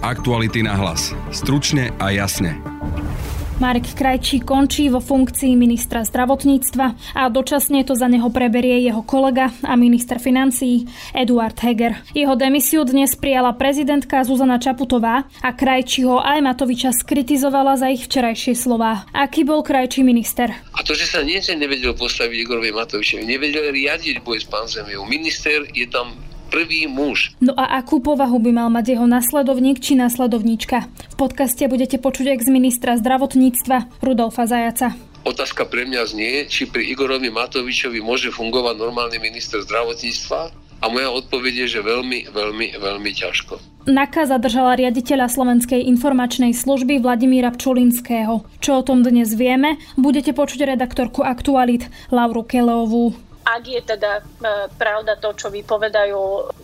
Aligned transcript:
Aktuality 0.00 0.64
na 0.64 0.80
hlas. 0.80 1.12
Stručne 1.28 1.92
a 2.00 2.08
jasne. 2.08 2.56
Marek 3.60 3.92
Krajčí 3.92 4.40
končí 4.40 4.88
vo 4.88 5.04
funkcii 5.04 5.52
ministra 5.60 6.00
zdravotníctva 6.08 7.12
a 7.12 7.28
dočasne 7.28 7.84
to 7.84 7.92
za 7.92 8.08
neho 8.08 8.32
preberie 8.32 8.80
jeho 8.80 9.04
kolega 9.04 9.52
a 9.60 9.76
minister 9.76 10.16
financií 10.16 10.88
Eduard 11.12 11.52
Heger. 11.60 12.00
Jeho 12.16 12.32
demisiu 12.32 12.88
dnes 12.88 13.12
prijala 13.12 13.52
prezidentka 13.52 14.24
Zuzana 14.24 14.56
Čaputová 14.56 15.28
a 15.44 15.50
Krajčího 15.52 16.16
aj 16.16 16.40
Matoviča 16.48 16.96
skritizovala 16.96 17.76
za 17.76 17.92
ich 17.92 18.08
včerajšie 18.08 18.56
slová. 18.56 19.04
Aký 19.12 19.44
bol 19.44 19.60
Krajčí 19.60 20.00
minister? 20.00 20.48
A 20.72 20.80
to, 20.80 20.96
že 20.96 21.04
sa 21.04 21.20
niečo 21.20 21.52
nevedel 21.52 21.92
postaviť 21.92 22.40
Igorovi 22.40 22.72
Matovičovi, 22.72 23.28
nevedel 23.28 23.68
riadiť 23.68 24.24
boj 24.24 24.40
s 24.40 24.48
pandémiou. 24.48 25.04
Minister 25.04 25.68
je 25.76 25.84
tam 25.92 26.16
prvý 26.50 26.90
muž. 26.90 27.32
No 27.38 27.54
a 27.54 27.78
akú 27.78 28.02
povahu 28.02 28.42
by 28.42 28.50
mal 28.50 28.68
mať 28.68 28.98
jeho 28.98 29.06
nasledovník 29.06 29.78
či 29.78 29.94
nasledovníčka? 29.94 30.90
V 31.14 31.16
podcaste 31.16 31.62
budete 31.70 32.02
počuť 32.02 32.34
ex-ministra 32.34 32.98
zdravotníctva 32.98 34.02
Rudolfa 34.02 34.50
Zajaca. 34.50 34.98
Otázka 35.22 35.68
pre 35.68 35.86
mňa 35.86 36.02
znie, 36.10 36.34
či 36.50 36.66
pri 36.66 36.90
Igorovi 36.90 37.28
Matovičovi 37.30 38.00
môže 38.02 38.32
fungovať 38.34 38.74
normálny 38.76 39.20
minister 39.20 39.60
zdravotníctva 39.62 40.40
a 40.80 40.84
moja 40.88 41.12
odpoveď 41.12 41.64
je, 41.64 41.76
že 41.76 41.80
veľmi, 41.84 42.32
veľmi, 42.32 42.66
veľmi 42.80 43.10
ťažko. 43.12 43.60
NAKA 43.84 44.28
zadržala 44.28 44.76
riaditeľa 44.76 45.32
Slovenskej 45.32 45.84
informačnej 45.88 46.52
služby 46.52 47.00
Vladimíra 47.00 47.52
Pčulinského. 47.52 48.44
Čo 48.60 48.80
o 48.80 48.82
tom 48.84 49.04
dnes 49.04 49.32
vieme, 49.36 49.80
budete 49.96 50.32
počuť 50.32 50.76
redaktorku 50.76 51.20
Aktualit 51.24 51.88
Lauru 52.12 52.44
Keleovú 52.44 53.16
ak 53.56 53.62
je 53.66 53.80
teda 53.82 54.20
e, 54.20 54.22
pravda 54.78 55.18
to, 55.18 55.34
čo 55.34 55.50
vypovedajú 55.50 56.20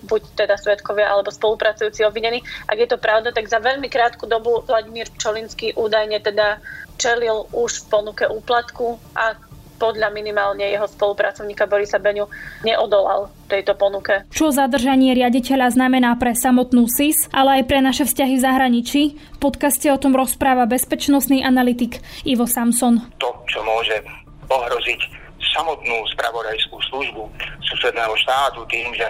buď 0.06 0.22
teda 0.46 0.54
svetkovia 0.54 1.10
alebo 1.10 1.34
spolupracujúci 1.34 2.06
obvinení, 2.06 2.42
ak 2.70 2.78
je 2.78 2.88
to 2.88 2.98
pravda, 3.02 3.34
tak 3.34 3.50
za 3.50 3.58
veľmi 3.58 3.90
krátku 3.90 4.30
dobu 4.30 4.62
Vladimír 4.62 5.10
Čolinský 5.18 5.74
údajne 5.74 6.22
teda 6.22 6.62
čelil 6.96 7.50
už 7.52 7.90
ponuke 7.90 8.24
úplatku 8.30 8.96
a 9.18 9.36
podľa 9.76 10.08
minimálne 10.08 10.64
jeho 10.64 10.88
spolupracovníka 10.88 11.68
Borisa 11.68 12.00
Beňu 12.00 12.24
neodolal 12.64 13.28
tejto 13.44 13.76
ponuke. 13.76 14.24
Čo 14.32 14.48
zadržanie 14.48 15.12
riaditeľa 15.12 15.76
znamená 15.76 16.16
pre 16.16 16.32
samotnú 16.32 16.88
SIS, 16.88 17.28
ale 17.30 17.60
aj 17.60 17.62
pre 17.68 17.84
naše 17.84 18.08
vzťahy 18.08 18.34
v 18.40 18.44
zahraničí? 18.44 19.02
V 19.36 19.38
podcaste 19.38 19.92
o 19.92 20.00
tom 20.00 20.16
rozpráva 20.16 20.64
bezpečnostný 20.64 21.44
analytik 21.44 22.00
Ivo 22.24 22.48
Samson. 22.48 23.04
To, 23.20 23.30
čo 23.46 23.60
môže 23.62 24.00
ohroziť 24.48 25.25
samotnú 25.54 26.06
spravodajskú 26.16 26.76
službu 26.90 27.22
susedného 27.62 28.14
štátu 28.18 28.64
tým, 28.70 28.90
že 28.94 29.06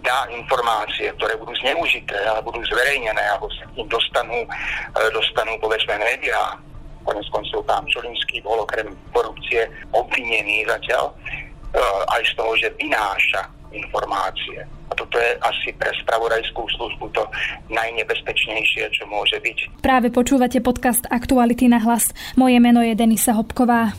dá 0.00 0.26
informácie, 0.32 1.12
ktoré 1.16 1.36
budú 1.36 1.52
zneužité, 1.60 2.16
ale 2.24 2.40
budú 2.40 2.60
zverejnené, 2.64 3.20
alebo 3.20 3.52
sa 3.52 3.64
k 3.68 3.84
dostanú, 3.84 4.44
e, 4.44 4.48
dostanú 5.12 5.56
povedzme 5.60 5.96
médiá. 6.00 6.56
Konec 7.04 7.24
koncov 7.32 7.64
pán 7.64 7.84
Čolinský 7.88 8.44
bol 8.44 8.64
okrem 8.64 8.92
korupcie 9.12 9.68
obvinený 9.92 10.64
zatiaľ 10.68 11.12
e, 11.12 11.14
aj 12.16 12.22
z 12.24 12.32
toho, 12.36 12.52
že 12.56 12.68
vynáša 12.80 13.42
informácie. 13.70 14.66
A 14.90 14.92
toto 14.98 15.14
je 15.22 15.30
asi 15.38 15.70
pre 15.78 15.90
spravodajskú 16.02 16.66
službu 16.74 17.06
to 17.14 17.22
najnebezpečnejšie, 17.70 18.90
čo 18.90 19.06
môže 19.06 19.38
byť. 19.38 19.78
Práve 19.78 20.10
počúvate 20.10 20.58
podcast 20.58 21.06
Aktuality 21.06 21.70
na 21.70 21.78
hlas. 21.78 22.10
Moje 22.34 22.58
meno 22.58 22.82
je 22.82 22.98
Denisa 22.98 23.38
Hopková. 23.38 23.94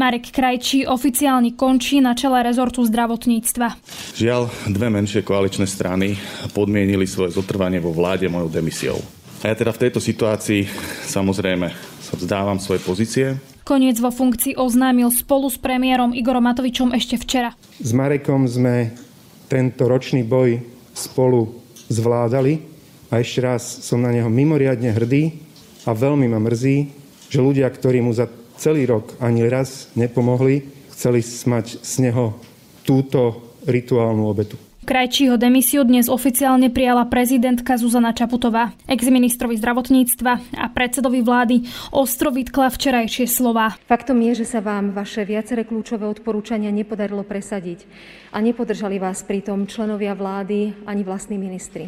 Marek 0.00 0.32
Krajčí 0.32 0.88
oficiálne 0.88 1.52
končí 1.52 2.00
na 2.00 2.16
čele 2.16 2.40
rezortu 2.40 2.80
zdravotníctva. 2.88 3.76
Žiaľ, 4.16 4.72
dve 4.72 4.88
menšie 4.88 5.20
koaličné 5.20 5.68
strany 5.68 6.16
podmienili 6.56 7.04
svoje 7.04 7.36
zotrvanie 7.36 7.84
vo 7.84 7.92
vláde 7.92 8.24
mojou 8.32 8.48
demisiou. 8.48 8.96
A 9.44 9.52
ja 9.52 9.54
teda 9.60 9.76
v 9.76 9.82
tejto 9.84 10.00
situácii 10.00 10.64
samozrejme 11.04 11.68
sa 12.00 12.16
vzdávam 12.16 12.56
svoje 12.56 12.80
pozície. 12.80 13.36
Koniec 13.68 14.00
vo 14.00 14.08
funkcii 14.08 14.56
oznámil 14.56 15.12
spolu 15.12 15.52
s 15.52 15.60
premiérom 15.60 16.16
Igorom 16.16 16.48
Matovičom 16.48 16.96
ešte 16.96 17.20
včera. 17.20 17.52
S 17.76 17.92
Marekom 17.92 18.48
sme 18.48 18.96
tento 19.52 19.84
ročný 19.84 20.24
boj 20.24 20.64
spolu 20.96 21.60
zvládali 21.92 22.56
a 23.12 23.20
ešte 23.20 23.44
raz 23.44 23.84
som 23.84 24.00
na 24.00 24.08
neho 24.08 24.32
mimoriadne 24.32 24.96
hrdý 24.96 25.36
a 25.84 25.92
veľmi 25.92 26.24
ma 26.24 26.40
mrzí, 26.40 26.76
že 27.28 27.44
ľudia, 27.44 27.68
ktorí 27.68 28.00
mu 28.00 28.16
za 28.16 28.39
celý 28.60 28.84
rok 28.84 29.16
ani 29.24 29.48
raz 29.48 29.88
nepomohli, 29.96 30.68
chceli 30.92 31.24
mať 31.24 31.80
z 31.80 31.94
neho 32.04 32.36
túto 32.84 33.56
rituálnu 33.64 34.28
obetu. 34.28 34.60
Krajčího 34.80 35.38
demisiu 35.38 35.86
dnes 35.86 36.10
oficiálne 36.10 36.66
prijala 36.66 37.06
prezidentka 37.06 37.78
Zuzana 37.78 38.10
Čaputová. 38.10 38.74
Ex-ministrovi 38.90 39.54
zdravotníctva 39.54 40.32
a 40.56 40.66
predsedovi 40.66 41.22
vlády 41.22 41.62
ostro 41.94 42.34
vytkla 42.34 42.74
včerajšie 42.74 43.30
slova. 43.30 43.78
Faktom 43.86 44.18
je, 44.18 44.42
že 44.42 44.50
sa 44.50 44.58
vám 44.58 44.90
vaše 44.90 45.22
viaceré 45.22 45.62
kľúčové 45.62 46.10
odporúčania 46.10 46.74
nepodarilo 46.74 47.22
presadiť 47.22 47.86
a 48.34 48.42
nepodržali 48.42 48.98
vás 48.98 49.22
pritom 49.22 49.68
členovia 49.70 50.16
vlády 50.16 50.74
ani 50.88 51.06
vlastní 51.06 51.38
ministri. 51.38 51.86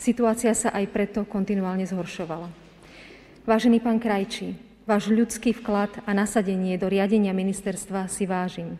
Situácia 0.00 0.50
sa 0.56 0.74
aj 0.74 0.90
preto 0.90 1.28
kontinuálne 1.28 1.86
zhoršovala. 1.86 2.50
Vážený 3.46 3.78
pán 3.78 4.02
Krajčí, 4.02 4.69
Váš 4.90 5.06
ľudský 5.06 5.54
vklad 5.54 6.02
a 6.02 6.10
nasadenie 6.10 6.74
do 6.74 6.90
riadenia 6.90 7.30
ministerstva 7.30 8.10
si 8.10 8.26
vážim. 8.26 8.74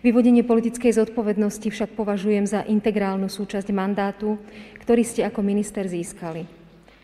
Vyvodenie 0.00 0.40
politickej 0.40 0.96
zodpovednosti 0.96 1.68
však 1.68 1.92
považujem 1.92 2.48
za 2.48 2.64
integrálnu 2.64 3.28
súčasť 3.28 3.68
mandátu, 3.68 4.40
ktorý 4.80 5.04
ste 5.04 5.20
ako 5.20 5.44
minister 5.44 5.84
získali. 5.84 6.48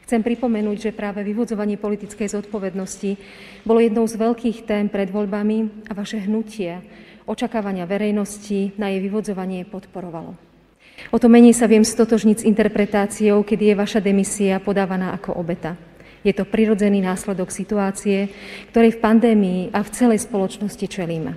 Chcem 0.08 0.24
pripomenúť, 0.24 0.88
že 0.88 0.96
práve 0.96 1.20
vyvodzovanie 1.20 1.76
politickej 1.76 2.32
zodpovednosti 2.32 3.20
bolo 3.68 3.84
jednou 3.84 4.08
z 4.08 4.16
veľkých 4.16 4.64
tém 4.64 4.88
pred 4.88 5.12
voľbami 5.12 5.84
a 5.84 5.92
vaše 5.92 6.24
hnutie, 6.24 6.80
očakávania 7.28 7.84
verejnosti 7.84 8.72
na 8.80 8.88
jej 8.88 9.04
vyvodzovanie 9.04 9.68
podporovalo. 9.68 10.32
O 11.12 11.20
to 11.20 11.28
menej 11.28 11.52
sa 11.52 11.68
viem 11.68 11.84
stotožniť 11.84 12.40
s 12.40 12.48
interpretáciou, 12.48 13.44
kedy 13.44 13.76
je 13.76 13.76
vaša 13.76 14.00
demisia 14.00 14.56
podávaná 14.64 15.12
ako 15.12 15.36
obeta. 15.36 15.89
Je 16.20 16.36
to 16.36 16.44
prirodzený 16.44 17.00
následok 17.00 17.48
situácie, 17.48 18.28
ktorej 18.72 18.96
v 18.96 19.02
pandémii 19.02 19.60
a 19.72 19.80
v 19.80 19.92
celej 19.92 20.28
spoločnosti 20.28 20.84
čelíme. 20.84 21.32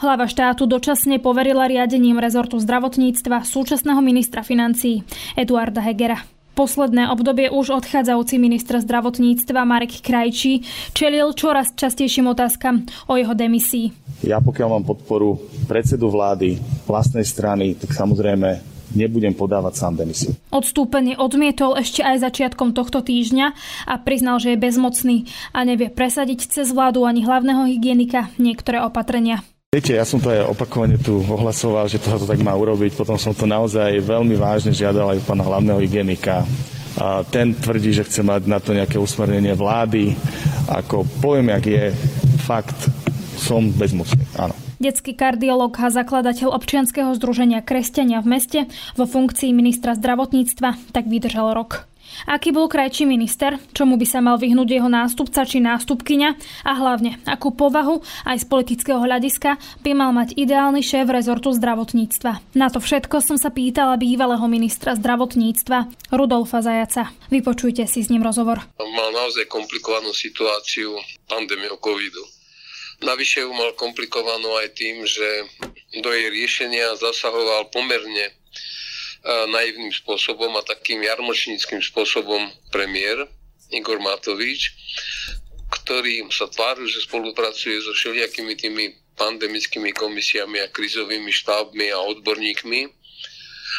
Hlava 0.00 0.24
štátu 0.24 0.64
dočasne 0.64 1.20
poverila 1.20 1.68
riadením 1.68 2.16
rezortu 2.16 2.56
zdravotníctva 2.56 3.44
súčasného 3.44 4.00
ministra 4.00 4.40
financií 4.40 5.04
Eduarda 5.36 5.84
Hegera. 5.84 6.24
Posledné 6.56 7.08
obdobie 7.08 7.48
už 7.48 7.84
odchádzajúci 7.84 8.36
minister 8.36 8.80
zdravotníctva 8.80 9.64
Marek 9.64 10.04
Krajčí 10.04 10.64
čelil 10.92 11.32
čoraz 11.32 11.72
častejším 11.76 12.32
otázkam 12.32 12.84
o 13.08 13.16
jeho 13.16 13.32
demisii. 13.32 13.92
Ja 14.24 14.40
pokiaľ 14.44 14.68
mám 14.68 14.84
podporu 14.84 15.40
predsedu 15.64 16.12
vlády, 16.12 16.60
vlastnej 16.84 17.24
strany, 17.24 17.76
tak 17.76 17.92
samozrejme 17.96 18.79
nebudem 18.94 19.34
podávať 19.34 19.80
sám 19.80 19.98
demisiu. 19.98 20.32
Odstúpenie 20.50 21.18
odmietol 21.18 21.78
ešte 21.78 22.02
aj 22.02 22.26
začiatkom 22.26 22.74
tohto 22.74 23.00
týždňa 23.00 23.46
a 23.86 23.94
priznal, 24.00 24.42
že 24.42 24.54
je 24.54 24.62
bezmocný 24.62 25.16
a 25.54 25.62
nevie 25.66 25.90
presadiť 25.90 26.50
cez 26.50 26.70
vládu 26.74 27.06
ani 27.06 27.22
hlavného 27.26 27.66
hygienika 27.70 28.30
niektoré 28.36 28.82
opatrenia. 28.82 29.42
Viete, 29.70 29.94
ja 29.94 30.02
som 30.02 30.18
to 30.18 30.34
aj 30.34 30.50
opakovane 30.50 30.98
tu 30.98 31.22
ohlasoval, 31.22 31.86
že 31.86 32.02
to 32.02 32.26
tak 32.26 32.42
má 32.42 32.50
urobiť. 32.58 32.90
Potom 32.98 33.14
som 33.14 33.30
to 33.30 33.46
naozaj 33.46 34.02
veľmi 34.02 34.34
vážne 34.34 34.74
žiadal 34.74 35.14
aj 35.14 35.22
pána 35.22 35.46
hlavného 35.46 35.78
hygienika. 35.78 36.42
A 36.98 37.22
ten 37.22 37.54
tvrdí, 37.54 37.94
že 37.94 38.02
chce 38.02 38.26
mať 38.26 38.50
na 38.50 38.58
to 38.58 38.74
nejaké 38.74 38.98
usmernenie 38.98 39.54
vlády. 39.54 40.18
Ako 40.66 41.06
poviem, 41.22 41.54
jak 41.54 41.64
je 41.70 41.84
fakt, 42.42 42.74
som 43.38 43.70
bezmocný. 43.70 44.26
Áno. 44.34 44.69
Detský 44.80 45.12
kardiolog 45.12 45.76
a 45.76 45.92
zakladateľ 45.92 46.56
občianskeho 46.56 47.12
združenia 47.12 47.60
Kresťania 47.60 48.24
v 48.24 48.32
meste 48.32 48.60
vo 48.96 49.04
funkcii 49.04 49.52
ministra 49.52 49.92
zdravotníctva 49.92 50.96
tak 50.96 51.04
vydržal 51.04 51.52
rok. 51.52 51.84
Aký 52.24 52.48
bol 52.48 52.64
krajčí 52.64 53.04
minister, 53.04 53.60
čomu 53.76 54.00
by 54.00 54.06
sa 54.08 54.24
mal 54.24 54.40
vyhnúť 54.40 54.68
jeho 54.72 54.88
nástupca 54.88 55.44
či 55.44 55.60
nástupkyňa 55.60 56.28
a 56.64 56.72
hlavne, 56.80 57.20
akú 57.28 57.52
povahu 57.52 58.00
aj 58.24 58.40
z 58.40 58.44
politického 58.48 59.04
hľadiska 59.04 59.60
by 59.84 59.92
mal 59.92 60.16
mať 60.16 60.32
ideálny 60.40 60.80
šéf 60.80 61.12
rezortu 61.12 61.52
zdravotníctva. 61.52 62.56
Na 62.56 62.72
to 62.72 62.80
všetko 62.80 63.20
som 63.20 63.36
sa 63.36 63.52
pýtala 63.52 64.00
bývalého 64.00 64.48
ministra 64.48 64.96
zdravotníctva 64.96 66.08
Rudolfa 66.08 66.64
Zajaca. 66.64 67.12
Vypočujte 67.28 67.84
si 67.84 68.00
s 68.00 68.08
ním 68.08 68.24
rozhovor. 68.24 68.64
Mal 68.80 69.10
naozaj 69.12 69.44
komplikovanú 69.44 70.16
situáciu 70.16 70.96
pandémiou 71.28 71.76
covidu 71.78 72.39
Navyše 73.00 73.44
ju 73.44 73.52
mal 73.56 73.72
komplikovanú 73.80 74.60
aj 74.60 74.76
tým, 74.76 75.02
že 75.08 75.48
do 76.04 76.10
jej 76.12 76.28
riešenia 76.28 77.00
zasahoval 77.00 77.72
pomerne 77.72 78.28
e, 78.28 78.32
naivným 79.48 79.92
spôsobom 79.92 80.52
a 80.60 80.66
takým 80.68 81.00
jarmočníckým 81.00 81.80
spôsobom 81.80 82.52
premiér 82.68 83.24
Igor 83.72 83.98
Matovič, 83.98 84.76
ktorý 85.80 86.28
sa 86.28 86.50
tváril, 86.52 86.86
že 86.86 87.06
spolupracuje 87.08 87.80
so 87.80 87.96
všelijakými 87.96 88.52
tými 88.58 88.84
pandemickými 89.16 89.96
komisiami 89.96 90.60
a 90.60 90.72
krizovými 90.72 91.32
štábmi 91.32 91.88
a 91.92 91.98
odborníkmi 92.04 93.00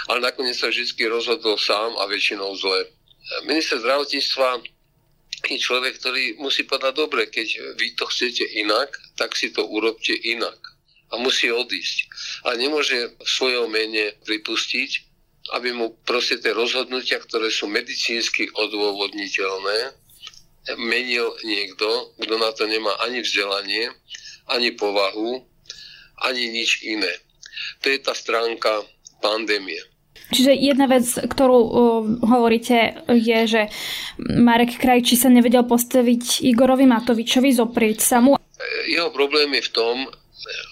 ale 0.10 0.20
nakoniec 0.24 0.58
sa 0.58 0.72
vždy 0.72 1.04
rozhodol 1.06 1.60
sám 1.60 1.94
a 2.02 2.10
väčšinou 2.10 2.58
zle. 2.58 2.90
Minister 3.46 3.78
zdravotníctva 3.78 4.66
je 5.48 5.58
človek, 5.58 5.98
ktorý 5.98 6.38
musí 6.38 6.64
povedať, 6.64 6.94
dobre, 6.96 7.28
keď 7.28 7.76
vy 7.78 7.98
to 7.98 8.06
chcete 8.08 8.46
inak, 8.62 8.94
tak 9.18 9.34
si 9.34 9.50
to 9.50 9.66
urobte 9.66 10.14
inak. 10.14 10.58
A 11.12 11.20
musí 11.20 11.52
odísť. 11.52 11.98
A 12.48 12.56
nemôže 12.56 13.18
v 13.20 13.28
svojom 13.28 13.68
mene 13.68 14.16
pripustiť, 14.24 15.12
aby 15.58 15.76
mu 15.76 15.98
proste 16.08 16.40
tie 16.40 16.56
rozhodnutia, 16.56 17.20
ktoré 17.20 17.52
sú 17.52 17.68
medicínsky 17.68 18.48
odôvodniteľné, 18.54 19.98
menil 20.78 21.34
niekto, 21.42 22.14
kto 22.22 22.36
na 22.38 22.54
to 22.54 22.70
nemá 22.70 22.94
ani 23.02 23.26
vzdelanie, 23.26 23.90
ani 24.48 24.72
povahu, 24.78 25.42
ani 26.22 26.44
nič 26.54 26.86
iné. 26.86 27.12
To 27.82 27.90
je 27.90 27.98
tá 27.98 28.14
stránka 28.14 28.86
pandémie. 29.20 29.82
Čiže 30.32 30.56
jedna 30.56 30.88
vec, 30.88 31.04
ktorú 31.06 31.60
uh, 31.60 31.70
hovoríte, 32.24 33.04
je, 33.12 33.40
že 33.46 33.62
Marek 34.20 34.80
Krajčí 34.80 35.20
sa 35.20 35.28
nevedel 35.28 35.68
postaviť 35.68 36.48
Igorovi 36.48 36.88
Matovičovi, 36.88 37.52
zoprieť 37.52 38.00
sa 38.00 38.24
mu. 38.24 38.40
Jeho 38.88 39.12
problém 39.12 39.52
je 39.60 39.68
v 39.68 39.72
tom, 39.76 39.96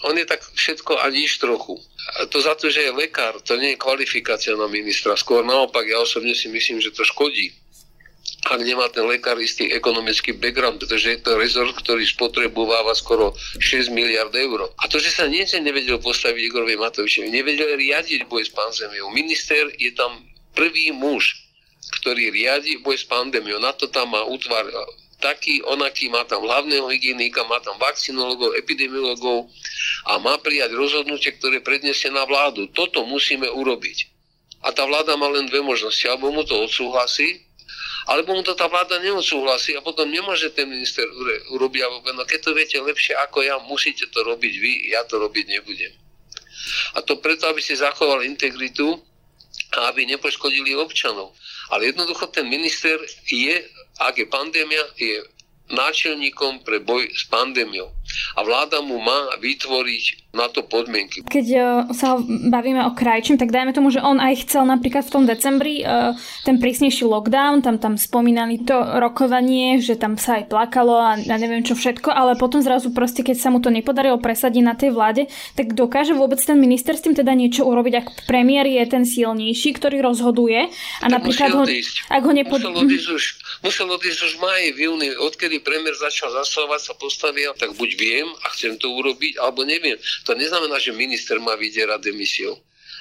on 0.07 0.15
je 0.17 0.25
tak 0.25 0.41
všetko 0.41 1.03
a 1.03 1.11
nič 1.11 1.38
trochu. 1.38 1.77
A 2.19 2.25
to 2.25 2.41
za 2.41 2.57
to, 2.57 2.73
že 2.73 2.89
je 2.89 2.91
lekár, 2.95 3.38
to 3.44 3.53
nie 3.59 3.75
je 3.75 3.81
kvalifikácia 3.81 4.57
na 4.57 4.65
ministra. 4.65 5.13
Skôr 5.13 5.45
naopak, 5.45 5.85
ja 5.85 6.01
osobne 6.01 6.33
si 6.33 6.50
myslím, 6.50 6.81
že 6.81 6.89
to 6.89 7.06
škodí 7.06 7.53
ak 8.50 8.62
nemá 8.66 8.90
ten 8.90 9.06
lekár 9.06 9.38
istý 9.38 9.69
ekonomický 9.69 10.34
background, 10.34 10.81
pretože 10.81 11.13
je 11.13 11.19
to 11.22 11.38
rezort, 11.38 11.74
ktorý 11.78 12.01
spotrebováva 12.01 12.98
skoro 12.98 13.38
6 13.62 13.94
miliard 13.94 14.34
eur. 14.34 14.74
A 14.81 14.90
to, 14.90 14.98
že 14.98 15.13
sa 15.13 15.30
niečo 15.30 15.62
nevedel 15.62 16.01
postaviť 16.01 16.42
Igorovi 16.50 16.74
Matovičovi, 16.75 17.30
nevedel 17.30 17.78
riadiť 17.78 18.25
boj 18.25 18.46
s 18.46 18.51
pandémiou. 18.51 19.13
Minister 19.13 19.69
je 19.78 19.94
tam 19.94 20.25
prvý 20.57 20.90
muž, 20.90 21.38
ktorý 22.01 22.34
riadi 22.34 22.81
boj 22.81 22.98
s 22.98 23.06
pandémiou. 23.06 23.62
Na 23.62 23.74
to 23.74 23.90
tam 23.90 24.13
má 24.13 24.25
útvar 24.25 24.66
e, 24.66 24.74
taký, 25.22 25.62
onaký, 25.66 26.10
má 26.10 26.25
tam 26.25 26.42
hlavného 26.45 26.90
hygienika, 26.90 27.45
má 27.45 27.62
tam 27.62 27.78
vakcinologov, 27.78 28.57
epidemiologov 28.57 29.50
a 30.10 30.18
má 30.18 30.38
prijať 30.42 30.74
rozhodnutie, 30.74 31.36
ktoré 31.38 31.62
predniesie 31.62 32.10
na 32.10 32.25
vládu. 32.25 32.66
Toto 32.74 33.06
musíme 33.06 33.45
urobiť. 33.45 34.10
A 34.60 34.75
tá 34.75 34.84
vláda 34.84 35.16
má 35.16 35.31
len 35.31 35.48
dve 35.48 35.63
možnosti. 35.63 36.04
Alebo 36.04 36.36
mu 36.36 36.44
to 36.44 36.56
odsúhlasí, 36.68 37.49
alebo 38.09 38.33
mu 38.33 38.41
to 38.41 38.57
tá 38.57 38.65
vláda 38.65 38.97
neodsúhlasí 38.97 39.77
a 39.77 39.85
potom 39.85 40.09
nemôže 40.09 40.50
ten 40.57 40.65
minister 40.65 41.06
urobiť, 41.53 41.81
alebo 41.85 42.01
no 42.17 42.25
keď 42.25 42.39
to 42.41 42.51
viete 42.57 42.77
lepšie 42.81 43.13
ako 43.29 43.45
ja, 43.45 43.61
musíte 43.69 44.09
to 44.09 44.25
robiť 44.25 44.53
vy, 44.57 44.71
ja 44.89 45.06
to 45.06 45.21
robiť 45.21 45.45
nebudem. 45.45 45.94
A 46.97 47.06
to 47.06 47.21
preto, 47.21 47.45
aby 47.45 47.61
ste 47.61 47.77
zachovali 47.77 48.25
integritu 48.25 48.97
a 49.77 49.94
aby 49.94 50.09
nepoškodili 50.09 50.73
občanov. 50.73 51.38
Ale 51.69 51.94
jednoducho 51.94 52.33
ten 52.33 52.50
minister 52.50 52.97
je, 53.29 53.61
ak 54.01 54.17
je 54.17 54.25
pandémia, 54.25 54.81
je 54.97 55.21
náčelníkom 55.69 56.65
pre 56.65 56.81
boj 56.81 57.06
s 57.13 57.29
pandémiou. 57.29 57.94
A 58.38 58.44
vláda 58.44 58.81
mu 58.81 58.97
má 59.01 59.35
vytvoriť 59.41 60.29
na 60.29 60.45
to 60.45 60.61
podmienky. 60.61 61.25
Keď 61.25 61.47
uh, 61.57 61.63
sa 61.89 62.21
bavíme 62.21 62.85
o 62.85 62.94
krajčím, 62.94 63.41
tak 63.41 63.50
dajme 63.50 63.73
tomu, 63.73 63.89
že 63.89 63.97
on 63.97 64.21
aj 64.21 64.45
chcel 64.45 64.61
napríklad 64.69 65.09
v 65.09 65.13
tom 65.13 65.23
decembri 65.25 65.81
uh, 65.81 66.13
ten 66.45 66.61
prísnejší 66.61 67.01
lockdown, 67.09 67.65
tam 67.65 67.81
tam 67.81 67.97
spomínali 67.97 68.61
to 68.61 68.77
rokovanie, 68.77 69.81
že 69.81 69.97
tam 69.97 70.21
sa 70.21 70.38
aj 70.38 70.53
plakalo 70.53 71.01
a, 71.01 71.17
a 71.17 71.35
neviem 71.41 71.65
čo 71.65 71.73
všetko, 71.73 72.13
ale 72.13 72.38
potom 72.38 72.61
zrazu 72.61 72.94
proste, 72.94 73.25
keď 73.25 73.41
sa 73.41 73.50
mu 73.50 73.57
to 73.57 73.73
nepodarilo 73.73 74.21
presadiť 74.21 74.61
na 74.61 74.77
tej 74.77 74.94
vláde, 74.94 75.25
tak 75.57 75.73
dokáže 75.73 76.13
vôbec 76.13 76.38
ten 76.38 76.61
minister 76.61 76.94
s 76.94 77.01
tým 77.01 77.17
teda 77.17 77.33
niečo 77.33 77.65
urobiť, 77.65 77.94
ak 77.97 78.07
premiér 78.29 78.69
je 78.69 78.85
ten 78.85 79.03
silnejší, 79.09 79.81
ktorý 79.81 80.06
rozhoduje 80.06 80.69
a 80.69 81.07
tak 81.09 81.09
napríklad 81.09 81.57
ho, 81.57 81.65
ak 82.13 82.21
ho 82.21 82.33
nepod... 82.38 82.61
Musel 82.61 82.85
odísť 82.85 83.07
už, 83.17 83.23
musel 83.63 83.88
odísť 83.91 84.19
už 84.25 84.33
v 84.38 84.44
maji, 84.44 84.67
v 84.75 84.79
júni, 84.88 85.09
odkedy 85.19 85.59
premiér 85.59 85.95
začal 85.95 86.31
zasahovať, 86.31 86.81
sa 86.81 86.94
postavil, 86.95 87.51
tak 87.56 87.75
buď 87.75 87.89
viem 88.00 88.27
a 88.44 88.47
chcem 88.56 88.79
to 88.79 88.88
urobiť, 88.91 89.39
alebo 89.39 89.67
neviem. 89.67 90.00
To 90.27 90.35
neznamená, 90.35 90.79
že 90.79 90.95
minister 90.95 91.39
má 91.39 91.56
vydierať 91.59 92.00
demisiou. 92.09 92.57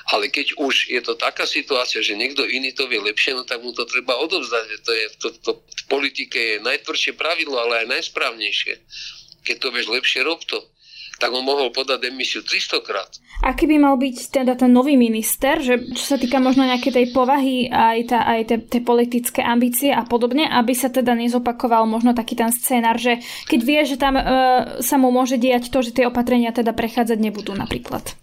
Ale 0.08 0.32
keď 0.32 0.56
už 0.56 0.88
je 0.88 1.00
to 1.05 1.20
taká 1.20 1.44
situácia, 1.44 2.00
že 2.00 2.16
niekto 2.16 2.40
iný 2.49 2.72
to 2.72 2.88
vie 2.88 2.96
lepšie, 2.96 3.37
no 3.37 3.44
tak 3.44 3.60
mu 3.60 3.76
to 3.76 3.84
treba 3.84 4.16
odovzdať. 4.16 4.64
To 4.88 4.93
je, 4.96 5.06
to, 5.20 5.28
to 5.44 5.50
v 5.60 5.84
politike 5.93 6.38
je 6.56 6.64
najtvrdšie 6.64 7.12
pravidlo, 7.12 7.60
ale 7.60 7.84
aj 7.84 7.93
najsprávnejšie. 7.93 8.81
Keď 9.44 9.56
to 9.60 9.69
vieš 9.69 9.93
lepšie, 9.93 10.25
rob 10.25 10.40
to 10.49 10.64
tak 11.19 11.35
on 11.35 11.43
mohol 11.43 11.75
podať 11.75 12.09
demisiu 12.09 12.47
300 12.47 12.87
krát. 12.87 13.11
Aký 13.43 13.67
by 13.67 13.76
mal 13.79 13.99
byť 13.99 14.17
teda 14.31 14.55
ten 14.55 14.70
nový 14.70 14.94
minister, 14.94 15.59
že 15.59 15.79
čo 15.94 16.15
sa 16.15 16.17
týka 16.19 16.38
možno 16.38 16.67
nejakej 16.67 16.94
tej 16.94 17.06
povahy 17.11 17.67
aj, 17.67 17.99
tá, 18.11 18.19
aj 18.23 18.41
tie, 18.47 18.59
tie 18.62 18.82
politické 18.82 19.41
ambície 19.43 19.91
a 19.91 20.06
podobne, 20.06 20.47
aby 20.47 20.75
sa 20.79 20.91
teda 20.91 21.19
nezopakoval 21.19 21.91
možno 21.91 22.15
taký 22.15 22.38
ten 22.38 22.55
scénar, 22.55 22.99
že 22.99 23.19
keď 23.50 23.61
vie, 23.62 23.81
že 23.82 23.97
tam 23.99 24.15
e, 24.15 24.23
sa 24.79 24.97
mu 24.99 25.11
môže 25.11 25.38
diať 25.38 25.75
to, 25.75 25.82
že 25.82 25.94
tie 25.94 26.06
opatrenia 26.06 26.55
teda 26.55 26.70
prechádzať 26.70 27.19
nebudú 27.19 27.55
napríklad. 27.55 28.15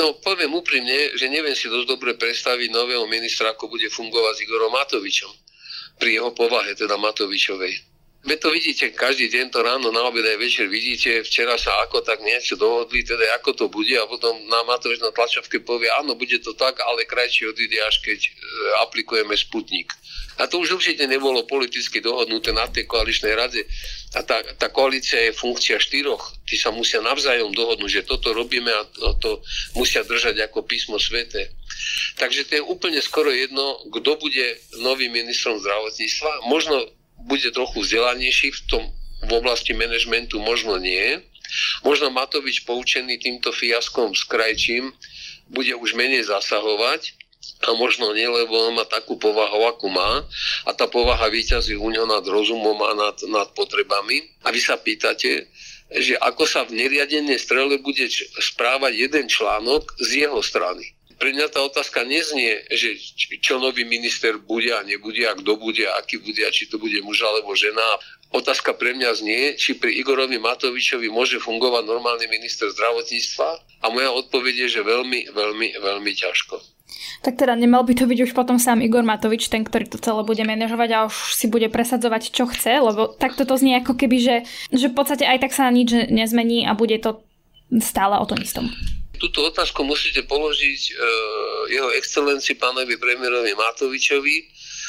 No, 0.00 0.16
poviem 0.24 0.56
úprimne, 0.56 1.14
že 1.14 1.28
neviem 1.28 1.52
si 1.52 1.68
dosť 1.68 1.86
dobre 1.86 2.16
predstaviť 2.16 2.72
nového 2.72 3.04
ministra, 3.06 3.52
ako 3.52 3.70
bude 3.70 3.92
fungovať 3.92 4.34
s 4.34 4.42
Igorom 4.48 4.72
Matovičom. 4.72 5.32
Pri 6.00 6.16
jeho 6.16 6.32
povahe, 6.32 6.72
teda 6.72 6.96
Matovičovej. 6.96 7.91
Vy 8.22 8.38
to 8.38 8.54
vidíte 8.54 8.94
každý 8.94 9.26
deň, 9.34 9.50
to 9.50 9.66
ráno, 9.66 9.90
na 9.90 10.06
obed 10.06 10.22
aj 10.22 10.38
večer 10.38 10.70
vidíte, 10.70 11.26
včera 11.26 11.58
sa 11.58 11.74
ako 11.82 12.06
tak 12.06 12.22
niečo 12.22 12.54
dohodli, 12.54 13.02
teda 13.02 13.34
ako 13.42 13.50
to 13.50 13.66
bude 13.66 13.90
a 13.98 14.06
potom 14.06 14.38
nám 14.46 14.70
Matovič 14.70 15.02
na 15.02 15.10
tlačovke 15.10 15.58
povie, 15.58 15.90
áno, 15.90 16.14
bude 16.14 16.38
to 16.38 16.54
tak, 16.54 16.78
ale 16.86 17.02
krajšie 17.02 17.50
odíde 17.50 17.82
až 17.82 17.98
keď 17.98 18.18
e, 18.22 18.30
aplikujeme 18.86 19.34
Sputnik. 19.34 19.90
A 20.38 20.46
to 20.46 20.62
už 20.62 20.78
určite 20.78 21.04
nebolo 21.10 21.44
politicky 21.44 21.98
dohodnuté 22.00 22.54
na 22.54 22.64
tej 22.70 22.88
koaličnej 22.88 23.34
rade. 23.36 23.66
A 24.16 24.24
tá, 24.24 24.40
tá 24.56 24.72
koalícia 24.72 25.20
je 25.28 25.36
funkcia 25.36 25.76
štyroch. 25.76 26.40
Tí 26.48 26.56
sa 26.56 26.72
musia 26.72 27.04
navzájom 27.04 27.52
dohodnúť, 27.52 28.00
že 28.00 28.08
toto 28.08 28.32
robíme 28.32 28.72
a 28.72 28.82
to 29.20 29.44
musia 29.76 30.00
držať 30.06 30.48
ako 30.48 30.64
písmo 30.64 30.96
svete. 30.96 31.52
Takže 32.16 32.48
to 32.48 32.52
je 32.58 32.62
úplne 32.64 33.02
skoro 33.04 33.28
jedno, 33.28 33.82
kto 33.92 34.16
bude 34.16 34.46
novým 34.80 35.12
ministrom 35.12 35.60
zdravotníctva. 35.60 36.48
Možno 36.48 36.80
bude 37.26 37.50
trochu 37.54 37.80
vzdelanejší 37.80 38.50
v 38.50 38.60
tom 38.68 38.84
v 39.22 39.32
oblasti 39.38 39.70
manažmentu, 39.70 40.42
možno 40.42 40.76
nie. 40.82 41.22
Možno 41.86 42.10
Matovič 42.10 42.66
poučený 42.66 43.22
týmto 43.22 43.54
fiaskom 43.54 44.16
s 44.16 44.26
krajčím 44.26 44.90
bude 45.46 45.74
už 45.78 45.94
menej 45.94 46.26
zasahovať 46.26 47.14
a 47.62 47.74
možno 47.78 48.10
nie, 48.14 48.26
lebo 48.26 48.70
on 48.70 48.74
má 48.74 48.86
takú 48.86 49.14
povahu, 49.18 49.70
akú 49.70 49.86
má 49.90 50.26
a 50.66 50.70
tá 50.74 50.90
povaha 50.90 51.30
vyťazí 51.30 51.78
u 51.78 51.90
neho 51.90 52.06
nad 52.08 52.24
rozumom 52.26 52.78
a 52.82 52.94
nad, 52.94 53.16
nad 53.30 53.48
potrebami. 53.54 54.26
A 54.42 54.50
vy 54.50 54.58
sa 54.58 54.74
pýtate, 54.80 55.46
že 55.92 56.14
ako 56.18 56.42
sa 56.48 56.64
v 56.66 56.78
neriadenej 56.82 57.38
strele 57.38 57.78
bude 57.78 58.08
správať 58.40 58.96
jeden 58.96 59.26
článok 59.28 59.94
z 60.00 60.26
jeho 60.26 60.40
strany 60.40 60.96
pre 61.22 61.30
mňa 61.30 61.54
tá 61.54 61.62
otázka 61.62 62.02
neznie, 62.02 62.66
že 62.66 62.98
čo 63.38 63.62
nový 63.62 63.86
minister 63.86 64.42
bude 64.42 64.74
a 64.74 64.82
nebude, 64.82 65.22
a 65.22 65.38
kto 65.38 65.54
bude, 65.54 65.86
a 65.86 66.02
aký 66.02 66.18
bude, 66.18 66.42
a 66.42 66.50
či 66.50 66.66
to 66.66 66.82
bude 66.82 66.98
muž 67.06 67.22
alebo 67.22 67.54
žena. 67.54 68.02
Otázka 68.34 68.74
pre 68.74 68.90
mňa 68.90 69.10
znie, 69.22 69.42
či 69.54 69.78
pri 69.78 69.94
Igorovi 70.02 70.42
Matovičovi 70.42 71.06
môže 71.14 71.38
fungovať 71.38 71.86
normálny 71.86 72.26
minister 72.26 72.66
zdravotníctva 72.74 73.48
a 73.54 73.86
moja 73.94 74.10
odpoveď 74.10 74.66
je, 74.66 74.68
že 74.74 74.80
veľmi, 74.82 75.30
veľmi, 75.30 75.68
veľmi 75.78 76.10
ťažko. 76.10 76.58
Tak 77.22 77.38
teda 77.38 77.54
nemal 77.54 77.86
by 77.86 77.94
to 77.94 78.10
byť 78.10 78.18
už 78.26 78.32
potom 78.34 78.58
sám 78.58 78.82
Igor 78.82 79.06
Matovič, 79.06 79.46
ten, 79.46 79.62
ktorý 79.62 79.94
to 79.94 80.02
celé 80.02 80.26
bude 80.26 80.42
manažovať 80.42 80.90
a 80.90 81.06
už 81.06 81.38
si 81.38 81.46
bude 81.46 81.70
presadzovať, 81.70 82.34
čo 82.34 82.50
chce, 82.50 82.82
lebo 82.82 83.14
takto 83.14 83.46
to 83.46 83.54
znie 83.54 83.78
ako 83.78 83.94
keby, 83.94 84.18
že, 84.18 84.36
že 84.74 84.90
v 84.90 84.96
podstate 84.98 85.22
aj 85.22 85.38
tak 85.38 85.54
sa 85.54 85.70
nič 85.70 86.10
nezmení 86.10 86.66
a 86.66 86.74
bude 86.74 86.98
to 86.98 87.22
stále 87.78 88.18
o 88.18 88.26
tom 88.26 88.42
istom 88.42 88.74
túto 89.22 89.46
otázku 89.46 89.86
musíte 89.86 90.26
položiť 90.26 90.80
uh, 90.98 91.70
jeho 91.70 91.94
excelencii 91.94 92.58
pánovi 92.58 92.98
premiérovi 92.98 93.54
Matovičovi, 93.54 94.36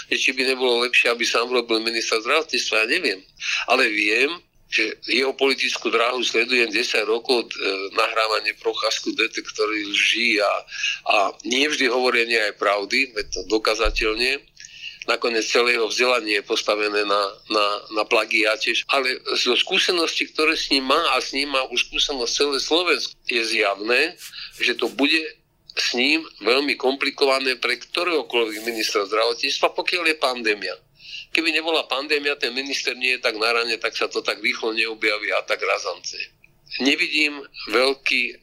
že 0.10 0.18
či 0.18 0.30
by 0.34 0.50
nebolo 0.50 0.82
lepšie, 0.90 1.14
aby 1.14 1.22
sám 1.22 1.54
robil 1.54 1.78
minister 1.86 2.18
zdravotníctva, 2.18 2.82
ja 2.82 2.88
neviem. 2.90 3.22
Ale 3.70 3.86
viem, 3.94 4.34
že 4.74 4.98
jeho 5.06 5.38
politickú 5.38 5.94
dráhu 5.94 6.26
sledujem 6.26 6.74
10 6.74 7.06
rokov, 7.06 7.46
e, 7.46 7.50
nahrávanie 7.94 8.58
procházku 8.58 9.14
detektory 9.14 9.86
lží 9.86 10.42
a, 10.42 10.54
a 11.14 11.18
nie 11.46 11.70
vždy 11.70 11.94
hovorenie 11.94 12.42
aj 12.42 12.58
pravdy, 12.58 13.14
to 13.30 13.46
dokazateľne 13.54 14.42
nakoniec 15.08 15.44
celé 15.44 15.76
jeho 15.76 15.88
vzdelanie 15.88 16.40
je 16.40 16.46
postavené 16.46 17.04
na, 17.04 17.22
na, 17.52 17.66
na 17.96 18.04
plagiáte. 18.08 18.72
Ale 18.92 19.20
zo 19.36 19.56
skúsenosti, 19.58 20.30
ktoré 20.32 20.56
s 20.56 20.72
ním 20.72 20.88
má 20.88 21.00
a 21.16 21.22
s 21.22 21.36
ním 21.36 21.52
má 21.52 21.64
už 21.70 21.92
skúsenosť 21.92 22.32
celé 22.32 22.58
Slovensko, 22.60 23.14
je 23.28 23.42
zjavné, 23.44 24.16
že 24.60 24.74
to 24.78 24.88
bude 24.92 25.22
s 25.74 25.98
ním 25.98 26.22
veľmi 26.46 26.78
komplikované 26.78 27.58
pre 27.58 27.82
ktoréhokoľvek 27.82 28.58
ministra 28.62 29.10
zdravotníctva, 29.10 29.74
pokiaľ 29.74 30.04
je 30.14 30.16
pandémia. 30.22 30.76
Keby 31.34 31.50
nebola 31.50 31.90
pandémia, 31.90 32.38
ten 32.38 32.54
minister 32.54 32.94
nie 32.94 33.18
je 33.18 33.24
tak 33.26 33.34
na 33.42 33.50
rane, 33.50 33.74
tak 33.82 33.98
sa 33.98 34.06
to 34.06 34.22
tak 34.22 34.38
rýchlo 34.38 34.70
neobjaví 34.70 35.34
a 35.34 35.42
tak 35.42 35.66
razance. 35.66 36.14
Nevidím 36.78 37.42
veľký 37.74 38.38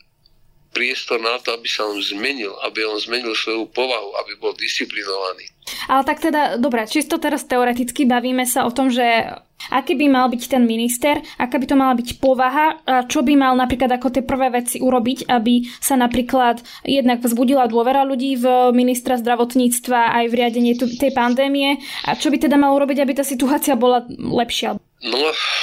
priestor 0.75 1.19
na 1.23 1.39
to, 1.43 1.55
aby 1.55 1.67
sa 1.67 1.87
on 1.87 1.99
zmenil, 2.03 2.55
aby 2.67 2.87
on 2.87 2.99
zmenil 2.99 3.35
svoju 3.35 3.71
povahu, 3.75 4.15
aby 4.23 4.39
bol 4.39 4.55
disciplinovaný. 4.55 5.47
Ale 5.89 6.03
tak 6.07 6.19
teda, 6.23 6.57
dobre, 6.57 6.87
čisto 6.87 7.21
teraz 7.21 7.45
teoreticky 7.45 8.07
bavíme 8.07 8.45
sa 8.47 8.67
o 8.67 8.71
tom, 8.73 8.89
že 8.89 9.05
aký 9.69 9.93
by 9.93 10.07
mal 10.09 10.27
byť 10.33 10.43
ten 10.49 10.65
minister, 10.65 11.21
aká 11.37 11.61
by 11.61 11.67
to 11.69 11.77
mala 11.77 11.93
byť 11.93 12.09
povaha, 12.17 12.81
a 12.89 13.05
čo 13.05 13.21
by 13.21 13.37
mal 13.37 13.53
napríklad 13.61 13.93
ako 13.93 14.09
tie 14.09 14.25
prvé 14.25 14.49
veci 14.49 14.81
urobiť, 14.81 15.29
aby 15.29 15.69
sa 15.85 16.01
napríklad 16.01 16.65
jednak 16.89 17.21
vzbudila 17.21 17.69
dôvera 17.69 18.09
ľudí 18.09 18.41
v 18.41 18.73
ministra 18.73 19.21
zdravotníctva 19.21 20.17
aj 20.17 20.25
v 20.33 20.37
riadenie 20.41 20.73
tej 20.81 21.13
pandémie 21.13 21.77
a 22.09 22.17
čo 22.17 22.33
by 22.33 22.41
teda 22.41 22.57
mal 22.57 22.73
urobiť, 22.73 23.05
aby 23.05 23.13
tá 23.13 23.25
situácia 23.25 23.77
bola 23.77 24.09
lepšia? 24.09 24.81
No, 25.01 25.19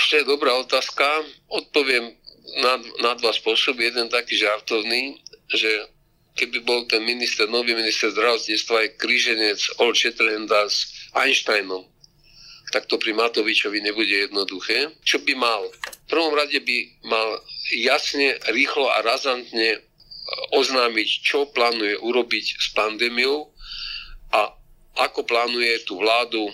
to 0.09 0.13
je 0.17 0.25
dobrá 0.25 0.53
otázka. 0.61 1.05
Odpoviem 1.49 2.13
na, 2.61 2.81
na 3.01 3.11
dva 3.17 3.29
spôsoby. 3.29 3.93
Jeden 3.93 4.09
taký 4.09 4.33
žartovný, 4.33 5.21
že 5.53 5.69
keby 6.37 6.61
bol 6.61 6.85
ten 6.85 7.01
minister, 7.01 7.49
nový 7.49 7.73
minister 7.73 8.13
zdravotníctva 8.13 8.75
aj 8.85 8.89
kríženec 9.01 9.59
Old 9.81 9.97
Shatterhanda 9.97 10.69
s 10.69 11.09
Einsteinom, 11.17 11.89
tak 12.69 12.85
to 12.85 13.01
pri 13.01 13.15
Matovičovi 13.17 13.81
nebude 13.81 14.29
jednoduché. 14.29 14.91
Čo 15.01 15.23
by 15.23 15.33
mal? 15.33 15.65
V 16.05 16.07
prvom 16.07 16.35
rade 16.35 16.59
by 16.61 16.77
mal 17.07 17.41
jasne, 17.73 18.37
rýchlo 18.51 18.91
a 18.91 19.01
razantne 19.01 19.69
e, 19.75 19.79
oznámiť, 20.53 21.09
čo 21.23 21.49
plánuje 21.49 21.95
urobiť 21.97 22.45
s 22.59 22.67
pandémiou 22.75 23.49
a 24.35 24.51
ako 24.99 25.23
plánuje 25.23 25.87
tú 25.87 25.97
vládu 25.97 26.51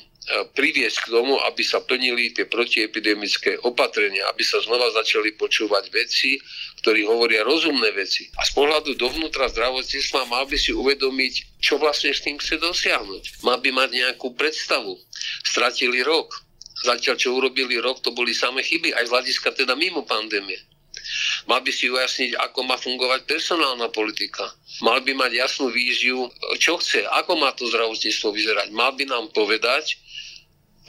priviesť 0.55 1.07
k 1.07 1.11
tomu, 1.11 1.35
aby 1.43 1.63
sa 1.67 1.83
plnili 1.83 2.31
tie 2.31 2.47
protiepidemické 2.47 3.59
opatrenia, 3.67 4.23
aby 4.31 4.43
sa 4.43 4.63
znova 4.63 4.87
začali 4.95 5.35
počúvať 5.35 5.91
veci, 5.91 6.39
ktorí 6.79 7.03
hovoria 7.03 7.43
rozumné 7.43 7.91
veci. 7.91 8.31
A 8.39 8.47
z 8.47 8.51
pohľadu 8.55 8.95
dovnútra 8.95 9.51
zdravotníctva 9.51 10.31
mal 10.31 10.47
by 10.47 10.55
si 10.55 10.71
uvedomiť, 10.71 11.59
čo 11.59 11.75
vlastne 11.75 12.15
s 12.15 12.23
tým 12.23 12.39
chce 12.39 12.59
dosiahnuť. 12.59 13.43
Mal 13.43 13.59
by 13.59 13.69
mať 13.71 13.89
nejakú 13.99 14.31
predstavu. 14.35 14.95
Stratili 15.43 16.03
rok. 16.03 16.31
Zatiaľ, 16.83 17.15
čo 17.15 17.35
urobili 17.35 17.79
rok, 17.79 18.03
to 18.03 18.11
boli 18.11 18.35
samé 18.35 18.59
chyby, 18.59 18.91
aj 18.91 19.07
z 19.07 19.11
hľadiska 19.15 19.55
teda 19.55 19.75
mimo 19.75 20.03
pandémie. 20.03 20.59
Mal 21.47 21.59
by 21.63 21.71
si 21.71 21.87
ujasniť, 21.91 22.39
ako 22.39 22.59
má 22.63 22.75
fungovať 22.79 23.27
personálna 23.27 23.87
politika. 23.91 24.51
Mal 24.83 25.03
by 25.03 25.15
mať 25.15 25.31
jasnú 25.35 25.71
víziu, 25.71 26.27
čo 26.59 26.79
chce, 26.79 27.07
ako 27.07 27.39
má 27.39 27.51
to 27.55 27.67
zdravotníctvo 27.67 28.29
vyzerať. 28.31 28.67
Mal 28.71 28.91
by 28.95 29.03
nám 29.07 29.31
povedať, 29.31 29.99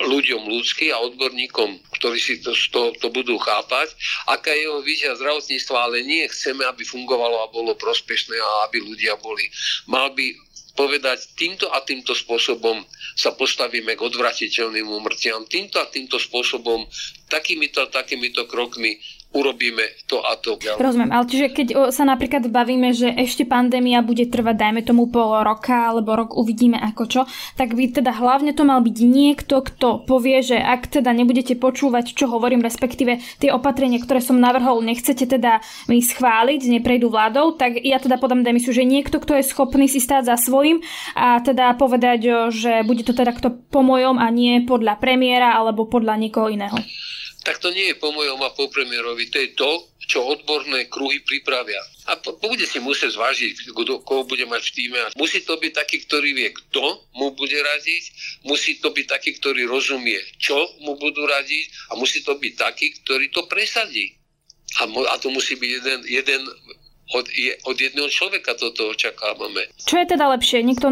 ľuďom 0.03 0.51
ľudský 0.51 0.91
a 0.91 0.99
odborníkom, 0.99 1.79
ktorí 1.95 2.19
si 2.19 2.43
to, 2.43 2.51
to, 2.75 2.91
to 2.99 3.09
budú 3.15 3.39
chápať, 3.39 3.95
aká 4.27 4.51
je 4.51 4.67
jeho 4.67 4.81
vízia 4.83 5.15
zdravotníctva, 5.15 5.77
ale 5.79 6.03
nie 6.03 6.27
chceme, 6.27 6.67
aby 6.67 6.83
fungovalo 6.83 7.47
a 7.47 7.53
bolo 7.55 7.79
prospešné 7.79 8.35
a 8.35 8.67
aby 8.67 8.83
ľudia 8.83 9.15
boli. 9.23 9.47
Mal 9.87 10.11
by 10.11 10.35
povedať, 10.75 11.39
týmto 11.39 11.71
a 11.71 11.87
týmto 11.87 12.13
spôsobom 12.19 12.83
sa 13.15 13.31
postavíme 13.31 13.95
k 13.95 14.01
odvratiteľným 14.03 14.91
umrtiam, 14.91 15.47
týmto 15.47 15.79
a 15.79 15.87
týmto 15.87 16.19
spôsobom, 16.19 16.83
takýmito 17.31 17.87
a 17.87 17.91
takýmito 17.91 18.51
krokmi 18.51 18.99
urobíme 19.35 19.83
to 20.07 20.23
a 20.23 20.39
to. 20.39 20.57
Rozumiem, 20.79 21.11
ale 21.11 21.27
čiže 21.27 21.47
keď 21.51 21.69
sa 21.91 22.07
napríklad 22.07 22.47
bavíme, 22.49 22.95
že 22.95 23.11
ešte 23.11 23.43
pandémia 23.43 24.01
bude 24.01 24.31
trvať, 24.31 24.55
dajme 24.55 24.81
tomu 24.87 25.11
pol 25.11 25.43
roka, 25.43 25.91
alebo 25.91 26.15
rok 26.15 26.39
uvidíme 26.39 26.79
ako 26.79 27.03
čo, 27.11 27.23
tak 27.59 27.75
by 27.75 27.91
teda 27.91 28.15
hlavne 28.15 28.55
to 28.55 28.63
mal 28.63 28.79
byť 28.79 28.97
niekto, 29.03 29.59
kto 29.61 30.07
povie, 30.07 30.39
že 30.41 30.57
ak 30.57 30.87
teda 30.87 31.11
nebudete 31.11 31.59
počúvať, 31.59 32.15
čo 32.15 32.31
hovorím, 32.31 32.63
respektíve 32.63 33.19
tie 33.43 33.51
opatrenia, 33.51 33.99
ktoré 33.99 34.23
som 34.23 34.39
navrhol, 34.39 34.81
nechcete 34.87 35.27
teda 35.27 35.59
mi 35.91 35.99
schváliť, 35.99 36.71
neprejdú 36.71 37.11
vládou, 37.11 37.59
tak 37.59 37.83
ja 37.83 37.99
teda 37.99 38.23
podám 38.23 38.47
demisiu, 38.47 38.71
že 38.71 38.87
niekto, 38.87 39.19
kto 39.19 39.43
je 39.43 39.51
schopný 39.51 39.91
si 39.91 39.99
stáť 39.99 40.31
za 40.31 40.37
svojím 40.39 40.79
a 41.19 41.43
teda 41.43 41.75
povedať, 41.75 42.51
že 42.55 42.87
bude 42.87 43.03
to 43.03 43.11
teda 43.11 43.35
kto 43.35 43.51
po 43.51 43.83
mojom 43.83 44.23
a 44.23 44.31
nie 44.31 44.63
podľa 44.63 45.03
premiéra 45.03 45.59
alebo 45.59 45.91
podľa 45.91 46.15
niekoho 46.23 46.47
iného 46.47 46.79
tak 47.45 47.61
to 47.61 47.69
nie 47.69 47.93
je 47.93 48.01
po 48.01 48.09
mojom 48.09 48.41
a 48.41 48.57
po 48.57 48.73
premiérovi. 48.73 49.29
To 49.29 49.37
je 49.37 49.51
to, 49.53 49.71
čo 50.09 50.25
odborné 50.25 50.89
kruhy 50.89 51.21
pripravia. 51.21 51.79
A 52.09 52.17
bude 52.17 52.65
si 52.65 52.81
musieť 52.81 53.21
zvážiť, 53.21 53.77
kdo, 53.77 54.01
koho 54.01 54.25
bude 54.25 54.49
mať 54.49 54.73
v 54.73 54.75
týme. 54.75 55.01
Musí 55.21 55.45
to 55.45 55.61
byť 55.61 55.73
taký, 55.77 55.97
ktorý 56.09 56.33
vie, 56.33 56.49
kto 56.53 57.05
mu 57.21 57.37
bude 57.37 57.57
radiť, 57.61 58.03
musí 58.49 58.81
to 58.81 58.93
byť 58.93 59.07
taký, 59.09 59.37
ktorý 59.37 59.69
rozumie, 59.69 60.17
čo 60.41 60.57
mu 60.81 60.97
budú 60.97 61.29
radiť 61.29 61.93
a 61.93 62.01
musí 62.01 62.25
to 62.25 62.33
byť 62.37 62.55
taký, 62.57 62.87
ktorý 63.05 63.29
to 63.29 63.45
presadí. 63.45 64.17
A, 64.81 64.89
a 64.89 65.15
to 65.21 65.29
musí 65.29 65.55
byť 65.61 65.71
jeden, 65.71 66.01
jeden 66.09 66.41
od, 67.13 67.27
je, 67.29 67.53
od 67.69 67.77
jedného 67.77 68.09
človeka 68.09 68.57
toto 68.57 68.89
očakávame. 68.89 69.69
Čo 69.77 70.01
je 70.01 70.07
teda 70.09 70.33
lepšie? 70.33 70.65
Niekto 70.65 70.89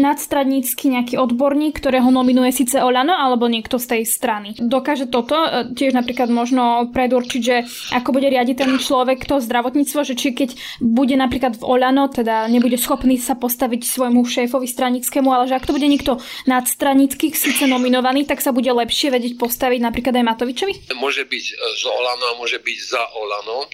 nadstradnícky 0.00 0.84
nejaký 0.88 1.14
odborník, 1.20 1.76
ktorého 1.76 2.08
nominuje 2.08 2.56
síce 2.56 2.80
Olano, 2.80 3.12
alebo 3.12 3.44
niekto 3.44 3.76
z 3.76 3.86
tej 3.96 4.02
strany? 4.08 4.56
Dokáže 4.56 5.12
toto 5.12 5.36
e, 5.36 5.76
tiež 5.76 5.92
napríklad 5.92 6.32
možno 6.32 6.88
predurčiť, 6.88 7.42
že 7.42 7.56
ako 7.92 8.16
bude 8.16 8.32
riadiť 8.32 8.56
ten 8.56 8.72
človek 8.80 9.28
to 9.28 9.44
zdravotníctvo, 9.44 10.00
že 10.08 10.14
či 10.16 10.32
keď 10.32 10.56
bude 10.80 11.12
napríklad 11.14 11.60
v 11.60 11.66
Olano, 11.68 12.08
teda 12.08 12.48
nebude 12.48 12.80
schopný 12.80 13.20
sa 13.20 13.36
postaviť 13.36 13.84
svojmu 13.84 14.24
šéfovi 14.24 14.64
stranickému, 14.64 15.28
ale 15.28 15.52
že 15.52 15.56
ak 15.60 15.68
to 15.68 15.76
bude 15.76 15.84
niekto 15.84 16.16
nadstranický, 16.48 17.36
síce 17.36 17.68
nominovaný, 17.68 18.24
tak 18.24 18.40
sa 18.40 18.56
bude 18.56 18.68
lepšie 18.72 19.12
vedieť 19.12 19.36
postaviť 19.36 19.80
napríklad 19.84 20.16
aj 20.16 20.24
Matovičovi? 20.24 20.74
Môže 20.96 21.28
byť 21.28 21.44
z 21.76 21.82
Olano 21.84 22.24
a 22.32 22.34
môže 22.40 22.56
byť 22.56 22.78
za 22.80 23.02
Olano 23.12 23.68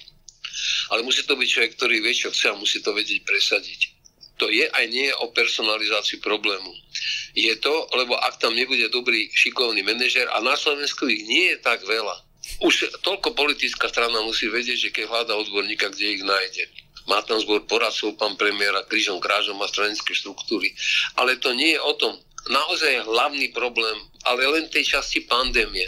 ale 0.89 1.03
musí 1.03 1.23
to 1.23 1.35
byť 1.35 1.47
človek, 1.49 1.71
ktorý 1.75 1.95
vie, 1.99 2.13
čo 2.13 2.29
chce 2.31 2.51
a 2.51 2.59
musí 2.59 2.79
to 2.79 2.95
vedieť 2.95 3.23
presadiť. 3.23 3.81
To 4.41 4.49
je 4.49 4.65
aj 4.65 4.85
nie 4.89 5.13
o 5.21 5.29
personalizácii 5.29 6.17
problému. 6.19 6.73
Je 7.37 7.53
to, 7.61 7.87
lebo 7.93 8.17
ak 8.17 8.41
tam 8.41 8.57
nebude 8.57 8.89
dobrý, 8.89 9.29
šikovný 9.29 9.85
manažer 9.85 10.25
a 10.33 10.41
na 10.41 10.57
Slovensku 10.57 11.05
ich 11.05 11.23
nie 11.29 11.53
je 11.53 11.57
tak 11.61 11.85
veľa. 11.85 12.17
Už 12.59 12.99
toľko 13.05 13.37
politická 13.37 13.87
strana 13.87 14.19
musí 14.25 14.51
vedieť, 14.51 14.89
že 14.89 14.93
keď 14.93 15.05
hľada 15.07 15.33
odborníka, 15.37 15.87
kde 15.93 16.19
ich 16.19 16.23
nájde. 16.25 16.65
Má 17.07 17.23
tam 17.23 17.39
zbor 17.39 17.67
poradcov, 17.67 18.15
pán 18.15 18.35
premiéra, 18.39 18.83
krížom, 18.87 19.19
krážom 19.19 19.59
a 19.63 19.67
stranické 19.67 20.11
štruktúry. 20.15 20.71
Ale 21.19 21.39
to 21.39 21.51
nie 21.55 21.75
je 21.75 21.81
o 21.83 21.93
tom. 21.95 22.15
Naozaj 22.51 22.89
je 22.99 23.07
hlavný 23.07 23.47
problém, 23.55 23.95
ale 24.27 24.43
len 24.43 24.67
tej 24.67 24.99
časti 24.99 25.23
pandémie 25.23 25.87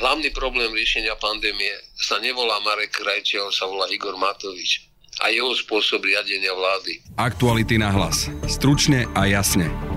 hlavný 0.00 0.32
problém 0.32 0.72
riešenia 0.72 1.18
pandémie 1.20 1.72
sa 1.98 2.16
nevolá 2.22 2.60
Marek 2.64 2.96
Krajči, 2.96 3.36
ale 3.36 3.52
sa 3.52 3.68
volá 3.68 3.88
Igor 3.92 4.16
Matovič 4.16 4.88
a 5.20 5.28
jeho 5.28 5.52
spôsob 5.52 6.08
riadenia 6.08 6.56
vlády. 6.56 7.04
Aktuality 7.20 7.76
na 7.76 7.92
hlas. 7.92 8.32
Stručne 8.48 9.04
a 9.12 9.28
jasne. 9.28 9.91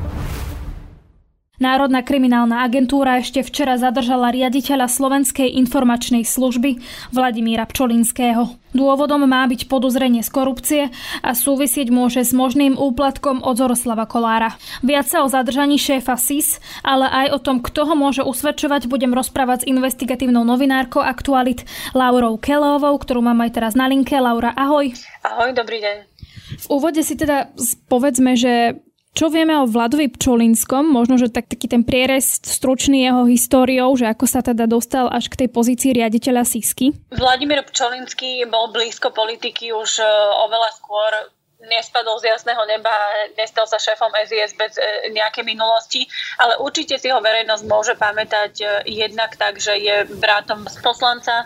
Národná 1.56 2.04
kriminálna 2.04 2.68
agentúra 2.68 3.24
ešte 3.24 3.40
včera 3.40 3.80
zadržala 3.80 4.28
riaditeľa 4.28 4.92
Slovenskej 4.92 5.56
informačnej 5.56 6.28
služby 6.28 6.84
Vladimíra 7.16 7.64
Pčolinského. 7.64 8.60
Dôvodom 8.76 9.24
má 9.24 9.48
byť 9.48 9.72
podozrenie 9.72 10.20
z 10.20 10.30
korupcie 10.36 10.84
a 11.24 11.32
súvisieť 11.32 11.96
môže 11.96 12.28
s 12.28 12.36
možným 12.36 12.76
úplatkom 12.76 13.40
od 13.40 13.56
Zoroslava 13.56 14.04
Kolára. 14.04 14.60
Viac 14.84 15.08
sa 15.08 15.24
o 15.24 15.32
zadržaní 15.32 15.80
šéfa 15.80 16.20
SIS, 16.20 16.60
ale 16.84 17.08
aj 17.08 17.28
o 17.32 17.40
tom, 17.40 17.64
kto 17.64 17.88
ho 17.88 17.96
môže 17.96 18.20
usvedčovať, 18.20 18.92
budem 18.92 19.16
rozprávať 19.16 19.64
s 19.64 19.70
investigatívnou 19.72 20.44
novinárkou 20.44 21.00
Aktualit 21.00 21.64
Laurou 21.96 22.36
Kelovou, 22.36 23.00
ktorú 23.00 23.24
mám 23.24 23.40
aj 23.48 23.56
teraz 23.56 23.74
na 23.80 23.88
linke. 23.88 24.20
Laura, 24.20 24.52
ahoj. 24.52 24.92
Ahoj, 25.24 25.56
dobrý 25.56 25.80
deň. 25.80 25.98
V 26.56 26.66
úvode 26.68 27.00
si 27.00 27.16
teda 27.16 27.56
povedzme, 27.88 28.36
že 28.36 28.84
čo 29.16 29.32
vieme 29.32 29.56
o 29.56 29.64
Vladovi 29.64 30.12
Pčolinskom? 30.12 30.92
Možno, 30.92 31.16
že 31.16 31.32
tak, 31.32 31.48
taký 31.48 31.72
ten 31.72 31.88
prierez 31.88 32.44
stručný 32.44 33.08
jeho 33.08 33.24
históriou, 33.24 33.96
že 33.96 34.12
ako 34.12 34.28
sa 34.28 34.44
teda 34.44 34.68
dostal 34.68 35.08
až 35.08 35.32
k 35.32 35.48
tej 35.48 35.50
pozícii 35.56 35.96
riaditeľa 35.96 36.44
Sisky? 36.44 36.92
Vladimír 37.16 37.64
Pčolinský 37.64 38.44
bol 38.52 38.76
blízko 38.76 39.16
politiky 39.16 39.72
už 39.72 40.04
e, 40.04 40.06
oveľa 40.46 40.70
skôr 40.76 41.12
nespadol 41.68 42.22
z 42.22 42.32
jasného 42.32 42.64
neba, 42.70 42.94
nestal 43.38 43.66
sa 43.66 43.82
šéfom 43.82 44.12
SIS 44.26 44.54
bez 44.58 44.78
e, 44.78 45.12
nejakej 45.12 45.44
minulosti, 45.46 46.06
ale 46.40 46.58
určite 46.62 46.98
si 46.98 47.10
ho 47.10 47.20
verejnosť 47.20 47.64
môže 47.66 47.94
pamätať 47.98 48.54
e, 48.62 48.66
jednak 49.06 49.36
tak, 49.36 49.58
že 49.58 49.76
je 49.78 50.06
bratom 50.18 50.66
z 50.70 50.78
poslanca 50.82 51.46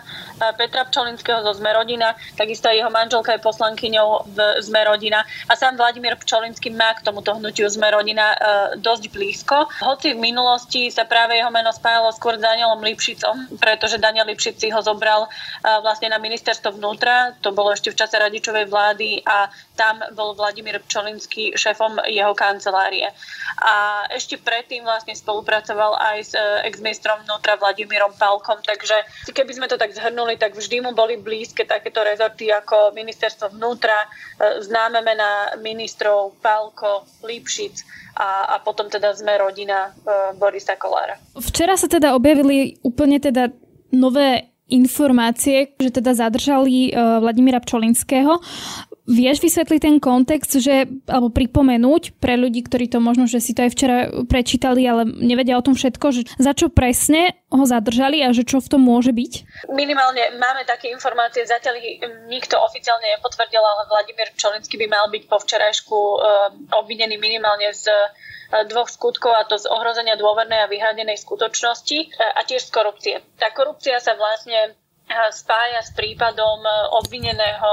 Petra 0.56 0.84
Pčolinského 0.86 1.40
zo 1.44 1.52
Zmerodina, 1.56 2.14
takisto 2.36 2.68
jeho 2.70 2.92
manželka 2.92 3.36
je 3.36 3.40
poslankyňou 3.42 4.08
v 4.30 4.38
Zmerodina 4.64 5.24
a 5.48 5.52
sám 5.56 5.80
Vladimír 5.80 6.16
Pčolinský 6.20 6.72
má 6.72 6.94
k 6.96 7.04
tomuto 7.04 7.36
hnutiu 7.36 7.68
Zmerodina 7.68 8.32
dosť 8.76 9.12
blízko. 9.12 9.68
Hoci 9.80 10.14
v 10.14 10.22
minulosti 10.22 10.92
sa 10.92 11.04
práve 11.08 11.36
jeho 11.36 11.50
meno 11.52 11.72
spájalo 11.72 12.12
skôr 12.12 12.36
s 12.36 12.42
Danielom 12.42 12.82
Lipšicom, 12.82 13.58
pretože 13.58 14.00
Daniel 14.00 14.28
Lipšic 14.28 14.60
si 14.60 14.68
ho 14.68 14.80
zobral 14.84 15.26
vlastne 15.62 16.12
na 16.12 16.18
ministerstvo 16.20 16.76
vnútra, 16.76 17.36
to 17.40 17.52
bolo 17.54 17.72
ešte 17.72 17.92
v 17.92 17.98
čase 17.98 18.16
radičovej 18.20 18.66
vlády 18.68 19.24
a 19.24 19.48
tam 19.76 20.00
bol 20.12 20.34
Vladimír 20.34 20.78
Pčolinský 20.84 21.54
šéfom 21.54 22.00
jeho 22.08 22.34
kancelárie. 22.34 23.10
A 23.60 24.06
ešte 24.14 24.38
predtým 24.40 24.86
vlastne 24.86 25.12
spolupracoval 25.12 25.98
aj 25.98 26.18
s 26.22 26.32
e, 26.32 26.42
ex-ministrom 26.70 27.22
vnútra 27.26 27.60
Vladimírom 27.60 28.14
Palkom, 28.16 28.62
takže 28.62 28.94
keby 29.30 29.52
sme 29.52 29.66
to 29.68 29.76
tak 29.76 29.92
zhrnuli, 29.92 30.40
tak 30.40 30.56
vždy 30.56 30.80
mu 30.80 30.96
boli 30.96 31.20
blízke 31.20 31.68
takéto 31.68 32.00
rezorty 32.00 32.48
ako 32.48 32.94
ministerstvo 32.96 33.52
vnútra, 33.54 34.06
e, 34.06 34.08
známe 34.64 35.04
mená 35.04 35.60
ministrov 35.60 36.40
Palko, 36.40 37.04
Lipšic 37.26 37.84
a, 38.16 38.54
a 38.54 38.64
potom 38.64 38.88
teda 38.88 39.12
sme 39.12 39.36
rodina 39.36 39.90
e, 39.90 40.34
Borisa 40.38 40.78
Kolára. 40.80 41.18
Včera 41.36 41.76
sa 41.76 41.90
teda 41.90 42.16
objavili 42.16 42.80
úplne 42.80 43.20
teda 43.20 43.52
nové 43.90 44.50
informácie, 44.70 45.74
že 45.74 45.90
teda 45.90 46.14
zadržali 46.14 46.94
Vladimíra 46.94 47.58
Pčolinského. 47.58 48.38
Vieš 49.10 49.42
vysvetliť 49.42 49.80
ten 49.82 49.96
kontext, 49.98 50.62
že, 50.62 50.86
alebo 51.10 51.34
pripomenúť 51.34 52.22
pre 52.22 52.38
ľudí, 52.38 52.62
ktorí 52.62 52.86
to 52.86 53.02
možno, 53.02 53.26
že 53.26 53.42
si 53.42 53.58
to 53.58 53.66
aj 53.66 53.74
včera 53.74 53.96
prečítali, 54.30 54.86
ale 54.86 55.02
nevedia 55.02 55.58
o 55.58 55.66
tom 55.66 55.74
všetko, 55.74 56.06
že 56.14 56.22
za 56.38 56.54
čo 56.54 56.70
presne 56.70 57.34
ho 57.50 57.64
zadržali 57.66 58.22
a 58.22 58.30
že 58.30 58.46
čo 58.46 58.62
v 58.62 58.70
tom 58.70 58.86
môže 58.86 59.10
byť? 59.10 59.66
Minimálne 59.74 60.38
máme 60.38 60.62
také 60.62 60.94
informácie, 60.94 61.42
zatiaľ 61.42 61.74
ich 61.82 61.98
nikto 62.30 62.54
oficiálne 62.62 63.18
nepotvrdil, 63.18 63.58
ale 63.58 63.90
Vladimír 63.90 64.30
Pčolinský 64.38 64.78
by 64.78 64.86
mal 64.86 65.10
byť 65.10 65.22
po 65.26 65.42
včerajšku 65.42 65.98
uh, 65.98 66.20
obvinený 66.78 67.18
minimálne 67.18 67.74
z 67.74 67.90
dvoch 68.66 68.90
skutkov, 68.90 69.30
a 69.30 69.46
to 69.46 69.54
z 69.58 69.70
ohrozenia 69.70 70.18
dôvernej 70.18 70.66
a 70.66 70.70
vyhradenej 70.70 71.22
skutočnosti 71.22 71.98
e, 72.02 72.06
a 72.10 72.42
tiež 72.42 72.66
z 72.66 72.70
korupcie. 72.74 73.14
Tá 73.38 73.54
korupcia 73.54 74.02
sa 74.02 74.18
vlastne 74.18 74.74
spája 75.34 75.80
s 75.82 75.90
prípadom 75.94 76.62
e, 76.62 76.70
obvineného 77.02 77.72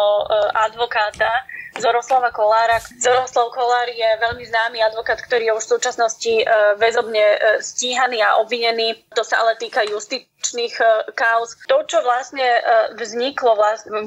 advokáta 0.54 1.30
Zoroslava 1.78 2.34
Kolára. 2.34 2.82
Zoroslav 2.98 3.54
Kolár 3.54 3.86
je 3.90 4.10
veľmi 4.18 4.44
známy 4.50 4.82
advokát, 4.82 5.22
ktorý 5.22 5.54
je 5.54 5.58
už 5.62 5.64
v 5.70 5.74
súčasnosti 5.78 6.34
väzobne 6.82 7.22
stíhaný 7.62 8.18
a 8.26 8.42
obvinený. 8.42 8.98
To 9.14 9.22
sa 9.22 9.46
ale 9.46 9.62
týka 9.62 9.86
justičných 9.86 10.74
kauz. 11.14 11.54
To, 11.70 11.86
čo 11.86 12.02
vlastne 12.02 12.46
vzniklo 12.98 13.54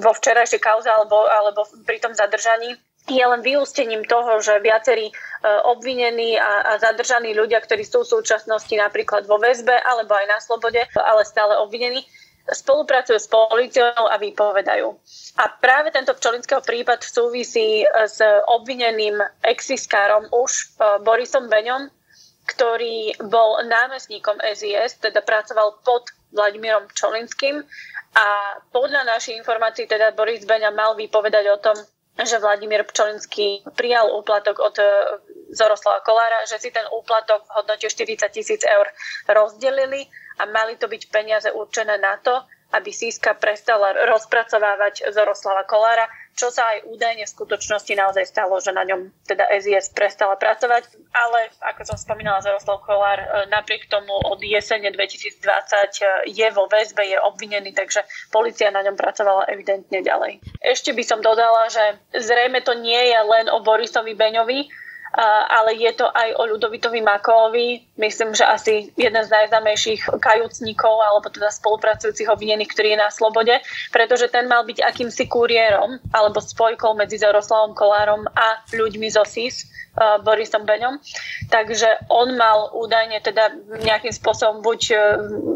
vo 0.03 0.13
včerajšej 0.19 0.59
kauze 0.59 0.91
alebo, 0.91 1.31
alebo 1.31 1.63
pri 1.87 2.03
tom 2.03 2.11
zadržaní, 2.11 2.75
je 3.09 3.25
len 3.27 3.41
vyústením 3.41 4.05
toho, 4.05 4.39
že 4.45 4.61
viacerí 4.61 5.09
e, 5.09 5.13
obvinení 5.65 6.37
a, 6.37 6.75
a 6.75 6.79
zadržaní 6.79 7.33
ľudia, 7.33 7.59
ktorí 7.65 7.83
sú 7.83 8.05
v 8.05 8.21
súčasnosti 8.21 8.75
napríklad 8.77 9.25
vo 9.25 9.41
väzbe 9.41 9.73
alebo 9.73 10.15
aj 10.15 10.27
na 10.29 10.39
slobode, 10.39 10.85
ale 10.95 11.23
stále 11.25 11.57
obvinení, 11.59 12.05
spolupracujú 12.51 13.19
s 13.19 13.31
policiou 13.31 14.07
a 14.11 14.19
vypovedajú. 14.19 14.87
A 15.39 15.45
práve 15.49 15.95
tento 15.95 16.15
Pčolinského 16.15 16.61
prípad 16.61 17.03
súvisí 17.07 17.87
s 17.87 18.19
obvineným 18.51 19.19
exiskárom 19.47 20.27
už 20.35 20.53
e, 20.53 20.65
Borisom 21.07 21.47
Beňom, 21.47 21.89
ktorý 22.51 23.15
bol 23.31 23.63
námestníkom 23.65 24.43
SIS, 24.43 24.99
teda 24.99 25.23
pracoval 25.23 25.79
pod 25.87 26.11
Vladimírom 26.35 26.87
Pčolinským 26.91 27.63
a 28.11 28.27
podľa 28.75 29.07
našich 29.07 29.39
informácií 29.39 29.87
teda 29.87 30.15
Boris 30.19 30.43
Beňa 30.43 30.75
mal 30.75 30.99
vypovedať 30.99 31.45
o 31.55 31.59
tom, 31.63 31.77
že 32.19 32.43
Vladimír 32.43 32.83
Pčolinský 32.83 33.63
prijal 33.79 34.11
úplatok 34.11 34.59
od 34.59 34.77
e, 34.77 34.87
Zoroslava 35.55 36.03
Kolára, 36.03 36.47
že 36.47 36.59
si 36.59 36.71
ten 36.71 36.87
úplatok 36.91 37.47
v 37.47 37.55
hodnote 37.63 37.87
40 37.87 38.31
tisíc 38.31 38.63
eur 38.67 38.87
rozdelili 39.27 40.07
a 40.41 40.49
mali 40.49 40.81
to 40.81 40.89
byť 40.89 41.03
peniaze 41.13 41.49
určené 41.53 42.01
na 42.01 42.17
to, 42.17 42.41
aby 42.71 42.95
Siska 42.95 43.35
prestala 43.35 43.93
rozpracovávať 44.07 45.11
Zoroslava 45.11 45.67
Kolára, 45.67 46.07
čo 46.39 46.55
sa 46.55 46.73
aj 46.73 46.87
údajne 46.87 47.27
v 47.27 47.35
skutočnosti 47.35 47.91
naozaj 47.99 48.25
stalo, 48.31 48.63
že 48.63 48.71
na 48.71 48.87
ňom 48.87 49.11
teda 49.27 49.51
SIS 49.59 49.91
prestala 49.91 50.39
pracovať. 50.39 50.87
Ale, 51.11 51.51
ako 51.59 51.83
som 51.83 51.99
spomínala, 51.99 52.41
Zoroslav 52.41 52.81
Kolár 52.87 53.19
e, 53.19 53.29
napriek 53.51 53.91
tomu 53.91 54.15
od 54.15 54.39
jesene 54.39 54.95
2020 54.95 55.43
e, 55.43 56.07
je 56.31 56.49
vo 56.55 56.71
väzbe, 56.71 57.03
je 57.03 57.19
obvinený, 57.19 57.75
takže 57.75 58.07
policia 58.31 58.71
na 58.71 58.87
ňom 58.87 58.95
pracovala 58.95 59.51
evidentne 59.51 60.01
ďalej. 60.01 60.39
Ešte 60.63 60.95
by 60.95 61.03
som 61.03 61.19
dodala, 61.19 61.67
že 61.67 61.99
zrejme 62.15 62.63
to 62.63 62.79
nie 62.79 63.11
je 63.11 63.19
len 63.19 63.51
o 63.51 63.61
Borisovi 63.67 64.15
Beňovi, 64.15 64.71
ale 65.51 65.75
je 65.75 65.91
to 65.99 66.07
aj 66.07 66.39
o 66.39 66.47
Ľudovitovi 66.47 67.03
Makovi. 67.03 67.83
Myslím, 67.99 68.35
že 68.35 68.47
asi 68.47 68.95
jeden 68.95 69.23
z 69.23 69.31
najznámejších 69.31 70.07
kajúcnikov 70.23 71.03
alebo 71.03 71.27
teda 71.29 71.51
spolupracujúcich 71.51 72.31
obvinených, 72.31 72.71
ktorý 72.71 72.89
je 72.95 73.03
na 73.03 73.11
slobode, 73.11 73.55
pretože 73.91 74.31
ten 74.31 74.47
mal 74.47 74.63
byť 74.63 74.87
akýmsi 74.87 75.27
kuriérom 75.27 75.99
alebo 76.15 76.39
spojkou 76.39 76.95
medzi 76.95 77.19
Zaroslavom 77.19 77.75
Kolárom 77.75 78.23
a 78.31 78.63
ľuďmi 78.71 79.11
zo 79.11 79.27
SIS 79.27 79.67
Borisom 79.99 80.63
Beňom. 80.63 81.03
Takže 81.51 82.07
on 82.09 82.39
mal 82.39 82.71
údajne 82.73 83.19
teda 83.21 83.59
nejakým 83.83 84.15
spôsobom 84.15 84.63
buď 84.63 84.81
e, 84.91 84.97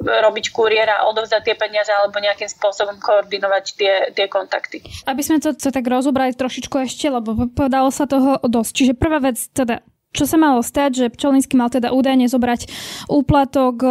robiť 0.05 0.51
kuriéra, 0.51 1.07
odovzdať 1.07 1.43
tie 1.47 1.57
peniaze 1.57 1.91
alebo 1.95 2.19
nejakým 2.19 2.51
spôsobom 2.51 2.99
koordinovať 2.99 3.65
tie, 3.79 3.95
tie 4.11 4.27
kontakty. 4.27 4.83
Aby 5.07 5.23
sme 5.23 5.39
to, 5.39 5.55
to 5.55 5.71
tak 5.71 5.87
rozobrali 5.87 6.35
trošičku 6.35 6.75
ešte, 6.83 7.07
lebo 7.09 7.47
povedalo 7.55 7.95
sa 7.95 8.11
toho 8.11 8.43
dosť. 8.43 8.73
Čiže 8.75 8.93
prvá 8.99 9.23
vec, 9.23 9.39
teda 9.55 9.87
čo 10.15 10.31
sa 10.31 10.39
malo 10.39 10.63
stať, 10.63 10.91
že 10.95 11.13
Pčolinský 11.15 11.59
mal 11.59 11.71
teda 11.71 11.91
údajne 11.91 12.31
zobrať 12.31 12.71
úplatok 13.11 13.75
e, 13.83 13.89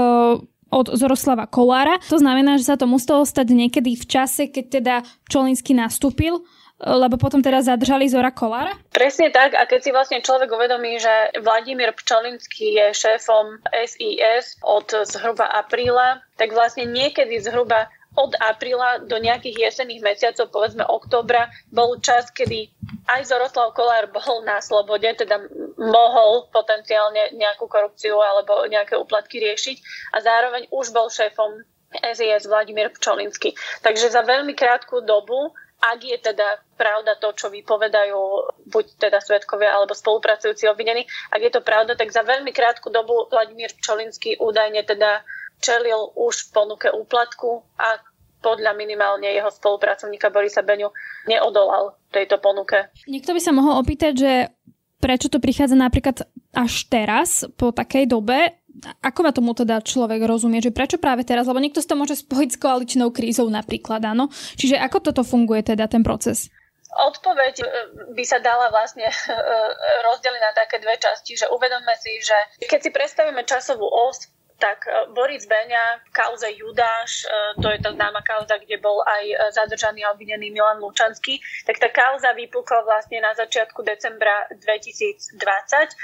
od 0.74 0.88
Zoroslava 0.98 1.46
Kolára. 1.46 2.02
To 2.10 2.18
znamená, 2.18 2.58
že 2.58 2.66
sa 2.66 2.76
to 2.76 2.90
muselo 2.90 3.22
stať 3.24 3.54
niekedy 3.54 3.94
v 3.94 4.06
čase, 4.10 4.50
keď 4.50 4.66
teda 4.68 4.96
Pčolinský 5.30 5.78
nastúpil 5.78 6.42
lebo 6.82 7.16
potom 7.22 7.40
teraz 7.40 7.70
zadržali 7.70 8.10
Zora 8.10 8.34
Kolára? 8.34 8.74
Presne 8.90 9.30
tak 9.30 9.54
a 9.54 9.64
keď 9.70 9.80
si 9.80 9.92
vlastne 9.94 10.20
človek 10.26 10.50
uvedomí, 10.52 10.98
že 10.98 11.38
Vladimír 11.40 11.94
Pčolinský 11.94 12.76
je 12.76 12.86
šéfom 12.92 13.62
SIS 13.72 14.58
od 14.66 14.90
zhruba 15.06 15.48
apríla, 15.54 16.26
tak 16.36 16.52
vlastne 16.52 16.90
niekedy 16.90 17.40
zhruba 17.40 17.88
od 18.14 18.38
apríla 18.38 19.02
do 19.10 19.18
nejakých 19.18 19.70
jesenných 19.70 20.06
mesiacov, 20.06 20.54
povedzme 20.54 20.86
októbra, 20.86 21.50
bol 21.74 21.98
čas, 21.98 22.30
kedy 22.30 22.70
aj 23.10 23.26
Zoroslav 23.26 23.74
Kolár 23.74 24.14
bol 24.14 24.46
na 24.46 24.62
slobode, 24.62 25.10
teda 25.18 25.42
mohol 25.82 26.46
potenciálne 26.54 27.34
nejakú 27.34 27.66
korupciu 27.66 28.22
alebo 28.22 28.70
nejaké 28.70 28.96
úplatky 28.96 29.42
riešiť 29.42 29.78
a 30.14 30.18
zároveň 30.22 30.70
už 30.70 30.94
bol 30.94 31.10
šéfom 31.10 31.66
SIS 31.94 32.50
Vladimír 32.50 32.90
Pčolinský. 32.94 33.54
Takže 33.82 34.14
za 34.14 34.22
veľmi 34.26 34.54
krátku 34.58 35.02
dobu 35.06 35.54
ak 35.84 36.00
je 36.00 36.16
teda 36.16 36.64
pravda 36.80 37.20
to, 37.20 37.36
čo 37.36 37.52
vypovedajú 37.52 38.20
buď 38.72 38.86
teda 39.04 39.20
svetkovia 39.20 39.76
alebo 39.76 39.92
spolupracujúci 39.92 40.72
obvinení, 40.72 41.04
ak 41.28 41.42
je 41.44 41.52
to 41.52 41.62
pravda, 41.62 42.00
tak 42.00 42.16
za 42.16 42.24
veľmi 42.24 42.56
krátku 42.56 42.88
dobu 42.88 43.28
Vladimír 43.28 43.76
Čolinský 43.84 44.40
údajne 44.40 44.88
teda 44.88 45.28
čelil 45.60 46.16
už 46.16 46.48
v 46.48 46.52
ponuke 46.56 46.88
úplatku 46.88 47.68
a 47.80 48.00
podľa 48.44 48.76
minimálne 48.76 49.32
jeho 49.32 49.48
spolupracovníka 49.48 50.28
Borisa 50.28 50.60
Beňu 50.64 50.92
neodolal 51.32 51.96
tejto 52.12 52.44
ponuke. 52.44 52.92
Niekto 53.08 53.32
by 53.32 53.40
sa 53.40 53.56
mohol 53.56 53.80
opýtať, 53.80 54.14
že 54.20 54.32
prečo 55.00 55.32
to 55.32 55.40
prichádza 55.40 55.80
napríklad 55.80 56.28
až 56.52 56.74
teraz, 56.92 57.48
po 57.56 57.72
takej 57.72 58.08
dobe, 58.08 58.63
ako 58.82 59.20
ma 59.22 59.32
tomu 59.32 59.54
teda 59.54 59.86
človek 59.86 60.26
rozumie, 60.26 60.58
že 60.58 60.74
prečo 60.74 60.98
práve 60.98 61.22
teraz, 61.22 61.46
lebo 61.46 61.62
niekto 61.62 61.78
si 61.78 61.90
to 61.90 62.00
môže 62.00 62.26
spojiť 62.26 62.50
s 62.58 62.62
koaličnou 62.62 63.14
krízou 63.14 63.46
napríklad, 63.46 64.02
áno. 64.02 64.34
Čiže 64.58 64.82
ako 64.82 65.14
toto 65.14 65.22
funguje 65.22 65.62
teda 65.62 65.86
ten 65.86 66.02
proces? 66.02 66.50
Odpoveď 66.94 67.56
e, 67.62 67.66
by 68.14 68.24
sa 68.26 68.38
dala 68.38 68.70
vlastne 68.70 69.06
e, 69.14 69.14
rozdeliť 70.10 70.42
na 70.42 70.54
také 70.54 70.82
dve 70.82 70.98
časti, 70.98 71.38
že 71.38 71.50
uvedomme 71.50 71.94
si, 72.02 72.22
že 72.22 72.38
keď 72.66 72.80
si 72.82 72.90
predstavíme 72.90 73.42
časovú 73.46 73.86
os, 73.86 74.30
tak 74.62 74.86
e, 74.86 75.10
Boris 75.14 75.46
Beňa 75.50 76.06
v 76.06 76.10
kauze 76.14 76.50
Judáš, 76.54 77.26
to 77.62 77.70
je 77.70 77.82
tá 77.82 77.94
známa 77.94 78.22
kauza, 78.22 78.62
kde 78.62 78.78
bol 78.78 79.02
aj 79.06 79.54
zadržaný 79.58 80.06
a 80.06 80.14
obvinený 80.14 80.54
Milan 80.54 80.82
Lučanský, 80.82 81.42
tak 81.66 81.82
tá 81.82 81.90
kauza 81.90 82.34
vypukla 82.38 82.86
vlastne 82.86 83.22
na 83.22 83.34
začiatku 83.34 83.82
decembra 83.82 84.46
2020, 84.54 85.34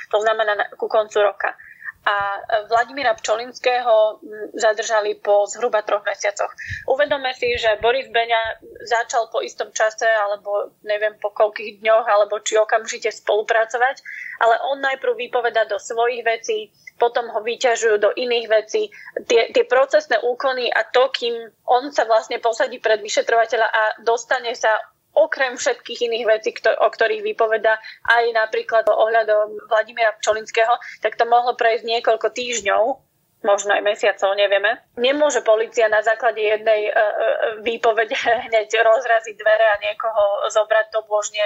to 0.10 0.17
znamená 0.21 0.58
ku 0.73 0.89
koncu 0.89 1.21
roka 1.21 1.53
a 2.07 2.39
Vladimíra 2.71 3.13
Pčolinského 3.13 4.23
zadržali 4.55 5.19
po 5.19 5.45
zhruba 5.45 5.83
troch 5.83 6.01
mesiacoch. 6.07 6.49
Uvedome 6.88 7.35
si, 7.35 7.53
že 7.59 7.77
Boris 7.83 8.07
Beňa 8.07 8.63
začal 8.88 9.27
po 9.27 9.43
istom 9.43 9.69
čase, 9.75 10.07
alebo 10.07 10.73
neviem 10.88 11.13
po 11.19 11.29
koľkých 11.29 11.83
dňoch, 11.83 12.05
alebo 12.07 12.39
či 12.39 12.55
okamžite 12.55 13.12
spolupracovať, 13.12 14.01
ale 14.39 14.55
on 14.71 14.79
najprv 14.79 15.13
vypoveda 15.27 15.67
do 15.67 15.75
svojich 15.75 16.23
vecí, 16.23 16.71
potom 16.99 17.31
ho 17.31 17.39
vyťažujú 17.43 17.95
do 17.99 18.12
iných 18.15 18.47
vecí. 18.47 18.91
Tie, 19.27 19.51
tie 19.55 19.63
procesné 19.67 20.19
úkony 20.19 20.67
a 20.67 20.83
to, 20.88 21.07
kým 21.12 21.35
on 21.67 21.91
sa 21.95 22.03
vlastne 22.03 22.39
posadí 22.43 22.79
pred 22.83 22.99
vyšetrovateľa 22.99 23.67
a 23.67 23.83
dostane 24.03 24.51
sa 24.55 24.71
okrem 25.13 25.58
všetkých 25.58 26.00
iných 26.10 26.26
vecí, 26.26 26.50
o 26.62 26.88
ktorých 26.88 27.26
vypoveda 27.26 27.78
aj 28.08 28.24
napríklad 28.34 28.86
ohľadom 28.88 29.69
Vladimíra 29.69 30.15
Pčolinského, 30.22 30.74
tak 31.02 31.17
to 31.17 31.26
mohlo 31.26 31.58
prejsť 31.58 31.86
niekoľko 31.86 32.28
týždňov, 32.32 32.84
možno 33.43 33.72
aj 33.72 33.84
mesiacov, 33.84 34.36
nevieme. 34.36 34.84
Nemôže 35.00 35.39
policia 35.41 35.88
na 35.88 36.04
základe 36.04 36.43
jednej 36.43 36.91
uh, 36.91 37.63
výpovede 37.63 38.15
hneď 38.52 38.67
rozraziť 38.67 39.36
dvere 39.39 39.65
a 39.76 39.82
niekoho 39.84 40.52
zobrať 40.52 40.86
do 40.91 41.02
božne 41.08 41.43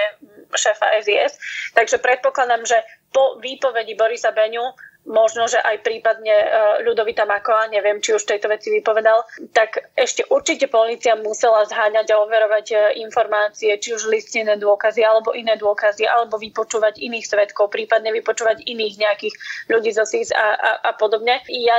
šéfa 0.54 0.90
SIS. 1.02 1.38
Takže 1.74 2.02
predpokladám, 2.02 2.66
že 2.66 2.78
po 3.14 3.38
výpovedi 3.38 3.94
Borisa 3.94 4.34
Beňu 4.34 4.74
možno, 5.04 5.44
že 5.48 5.60
aj 5.60 5.84
prípadne 5.84 6.32
e, 6.32 6.46
Ľudovita 6.84 7.28
Makoa, 7.28 7.68
neviem, 7.68 8.00
či 8.00 8.16
už 8.16 8.24
tejto 8.24 8.48
veci 8.48 8.72
vypovedal, 8.72 9.24
tak 9.52 9.92
ešte 9.94 10.24
určite 10.32 10.66
policia 10.72 11.16
musela 11.16 11.64
zháňať 11.68 12.12
a 12.12 12.20
overovať 12.24 12.66
e, 12.72 12.76
informácie, 13.04 13.76
či 13.76 13.92
už 13.92 14.08
listené 14.08 14.56
dôkazy, 14.56 15.04
alebo 15.04 15.36
iné 15.36 15.60
dôkazy, 15.60 16.08
alebo 16.08 16.40
vypočúvať 16.40 17.00
iných 17.00 17.28
svetkov, 17.28 17.68
prípadne 17.68 18.10
vypočúvať 18.16 18.64
iných 18.64 18.94
nejakých 19.00 19.34
ľudí 19.68 19.92
zo 19.92 20.08
SIS 20.08 20.32
a, 20.32 20.56
a, 20.56 20.70
a 20.88 20.90
podobne. 20.96 21.44
Ja 21.52 21.76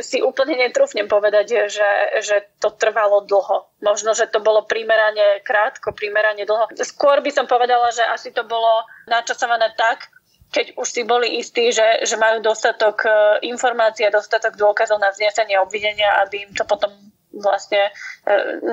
si 0.00 0.22
úplne 0.22 0.54
netrúfnem 0.58 1.10
povedať, 1.10 1.66
že, 1.66 1.90
že 2.22 2.36
to 2.62 2.70
trvalo 2.74 3.26
dlho. 3.26 3.66
Možno, 3.82 4.14
že 4.16 4.30
to 4.30 4.40
bolo 4.40 4.64
primerane 4.64 5.42
krátko, 5.42 5.92
primerane 5.92 6.46
dlho. 6.46 6.70
Skôr 6.80 7.20
by 7.20 7.30
som 7.34 7.46
povedala, 7.50 7.90
že 7.90 8.06
asi 8.06 8.30
to 8.30 8.46
bolo 8.46 8.86
načasované 9.10 9.74
tak, 9.76 10.13
keď 10.54 10.78
už 10.78 10.86
si 10.86 11.02
boli 11.02 11.42
istí, 11.42 11.74
že, 11.74 12.06
že 12.06 12.14
majú 12.14 12.38
dostatok 12.38 13.02
e, 13.02 13.10
informácií 13.50 14.06
a 14.06 14.14
dostatok 14.14 14.54
dôkazov 14.54 15.02
na 15.02 15.10
vznesenie 15.10 15.58
obvinenia, 15.58 16.22
aby 16.22 16.46
im 16.46 16.54
to 16.54 16.62
potom 16.62 16.94
vlastne 17.34 17.90
e, 17.90 17.90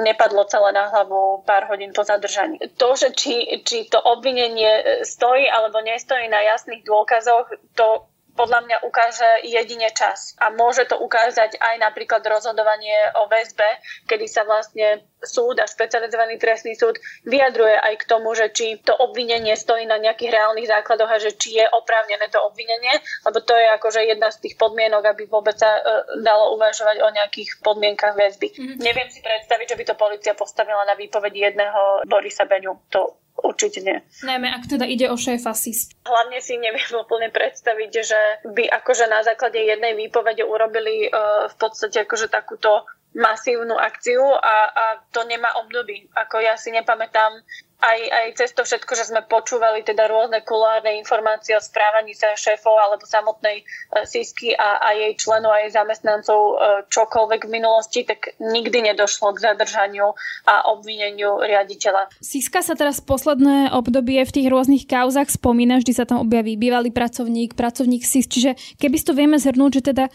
nepadlo 0.06 0.46
celé 0.46 0.70
na 0.78 0.94
hlavu 0.94 1.42
pár 1.42 1.66
hodín 1.66 1.90
po 1.90 2.06
zadržaní. 2.06 2.62
To, 2.78 2.94
že 2.94 3.18
či, 3.18 3.66
či 3.66 3.90
to 3.90 3.98
obvinenie 3.98 5.02
stojí 5.02 5.50
alebo 5.50 5.82
nestojí 5.82 6.30
na 6.30 6.46
jasných 6.46 6.86
dôkazoch, 6.86 7.50
to 7.74 8.06
podľa 8.36 8.64
mňa 8.66 8.78
ukáže 8.88 9.30
jedine 9.44 9.92
čas. 9.92 10.34
A 10.40 10.50
môže 10.52 10.88
to 10.88 10.98
ukázať 10.98 11.60
aj 11.60 11.76
napríklad 11.80 12.24
rozhodovanie 12.24 12.96
o 13.20 13.28
väzbe, 13.28 13.68
kedy 14.08 14.26
sa 14.28 14.48
vlastne 14.48 15.04
súd 15.22 15.62
a 15.62 15.70
špecializovaný 15.70 16.42
trestný 16.42 16.74
súd 16.74 16.98
vyjadruje 17.30 17.78
aj 17.78 17.94
k 18.02 18.08
tomu, 18.10 18.34
že 18.34 18.50
či 18.50 18.82
to 18.82 18.96
obvinenie 18.98 19.54
stojí 19.54 19.86
na 19.86 20.02
nejakých 20.02 20.34
reálnych 20.34 20.70
základoch 20.70 21.12
a 21.12 21.22
že 21.22 21.38
či 21.38 21.62
je 21.62 21.66
oprávnené 21.70 22.26
to 22.34 22.42
obvinenie, 22.42 22.98
lebo 23.30 23.38
to 23.46 23.54
je 23.54 23.68
akože 23.78 24.02
jedna 24.02 24.34
z 24.34 24.50
tých 24.50 24.58
podmienok, 24.58 25.14
aby 25.14 25.30
vôbec 25.30 25.54
sa 25.62 25.78
uh, 25.78 26.04
dalo 26.26 26.58
uvažovať 26.58 27.06
o 27.06 27.10
nejakých 27.14 27.62
podmienkach 27.62 28.18
väzby. 28.18 28.50
Mm-hmm. 28.50 28.78
Neviem 28.82 29.10
si 29.14 29.22
predstaviť, 29.22 29.78
že 29.78 29.78
by 29.78 29.84
to 29.86 29.96
policia 30.00 30.34
postavila 30.34 30.82
na 30.90 30.98
výpoveď 30.98 31.54
jedného 31.54 32.10
Borisa 32.10 32.50
Beňu. 32.50 32.82
To 32.98 33.22
Určite 33.42 33.82
nie. 33.82 33.98
Najmä 34.22 34.54
ak 34.54 34.70
teda 34.70 34.86
ide 34.86 35.10
o 35.10 35.18
šéfa 35.18 35.58
SIS. 35.58 35.90
Hlavne 36.06 36.38
si 36.38 36.62
neviem 36.62 36.94
úplne 36.94 37.34
predstaviť, 37.34 37.92
že 38.06 38.20
by 38.54 38.70
akože 38.70 39.10
na 39.10 39.26
základe 39.26 39.58
jednej 39.58 39.98
výpovede 39.98 40.46
urobili 40.46 41.10
uh, 41.10 41.50
v 41.50 41.56
podstate 41.58 42.06
akože 42.06 42.30
takúto 42.30 42.86
masívnu 43.12 43.76
akciu 43.76 44.24
a, 44.24 44.56
a 44.72 44.86
to 45.12 45.28
nemá 45.28 45.52
období. 45.60 46.08
Ako 46.16 46.40
ja 46.40 46.56
si 46.56 46.72
nepamätám 46.72 47.44
aj, 47.82 48.00
aj 48.14 48.28
cez 48.38 48.50
to 48.54 48.62
všetko, 48.62 48.94
že 48.94 49.10
sme 49.10 49.26
počúvali 49.26 49.82
teda 49.82 50.06
rôzne 50.06 50.46
kulárne 50.46 51.02
informácie 51.02 51.58
o 51.58 51.62
správaní 51.62 52.14
sa 52.14 52.38
šéfov 52.38 52.78
alebo 52.78 53.10
samotnej 53.10 53.66
uh, 53.66 54.06
Sisky 54.06 54.54
a, 54.54 54.78
a 54.80 54.94
jej 54.94 55.18
členov 55.18 55.52
a 55.58 55.66
jej 55.66 55.74
zamestnancov 55.74 56.40
uh, 56.40 56.56
čokoľvek 56.88 57.50
v 57.50 57.54
minulosti, 57.58 58.06
tak 58.06 58.38
nikdy 58.38 58.94
nedošlo 58.94 59.34
k 59.34 59.44
zadržaniu 59.50 60.14
a 60.46 60.70
obvineniu 60.70 61.42
riaditeľa. 61.42 62.14
Siska 62.22 62.62
sa 62.62 62.78
teraz 62.78 63.02
posledné 63.02 63.74
obdobie 63.74 64.22
v 64.22 64.34
tých 64.40 64.48
rôznych 64.48 64.86
kauzach 64.86 65.34
spomína, 65.34 65.82
vždy 65.82 65.94
sa 65.98 66.06
tam 66.06 66.22
objaví 66.22 66.56
bývalý 66.62 66.94
pracovník, 66.94 67.58
pracovník 67.58 68.06
SIS, 68.06 68.30
čiže 68.30 68.52
keby 68.78 68.96
to 69.02 69.18
vieme 69.18 69.42
zhrnúť, 69.42 69.82
že 69.82 69.84
teda 69.90 70.06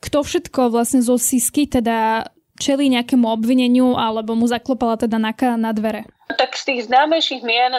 kto 0.00 0.24
všetko 0.24 0.72
vlastne 0.72 1.04
zo 1.04 1.20
Sisky 1.20 1.68
teda 1.68 2.24
čeli 2.60 2.92
nejakému 2.92 3.24
obvineniu 3.24 3.96
alebo 3.96 4.36
mu 4.36 4.44
zaklopala 4.44 5.00
teda 5.00 5.16
na, 5.16 5.32
na 5.56 5.72
dvere? 5.72 6.04
Tak 6.28 6.52
z 6.54 6.62
tých 6.68 6.80
známejších 6.92 7.40
mien 7.40 7.72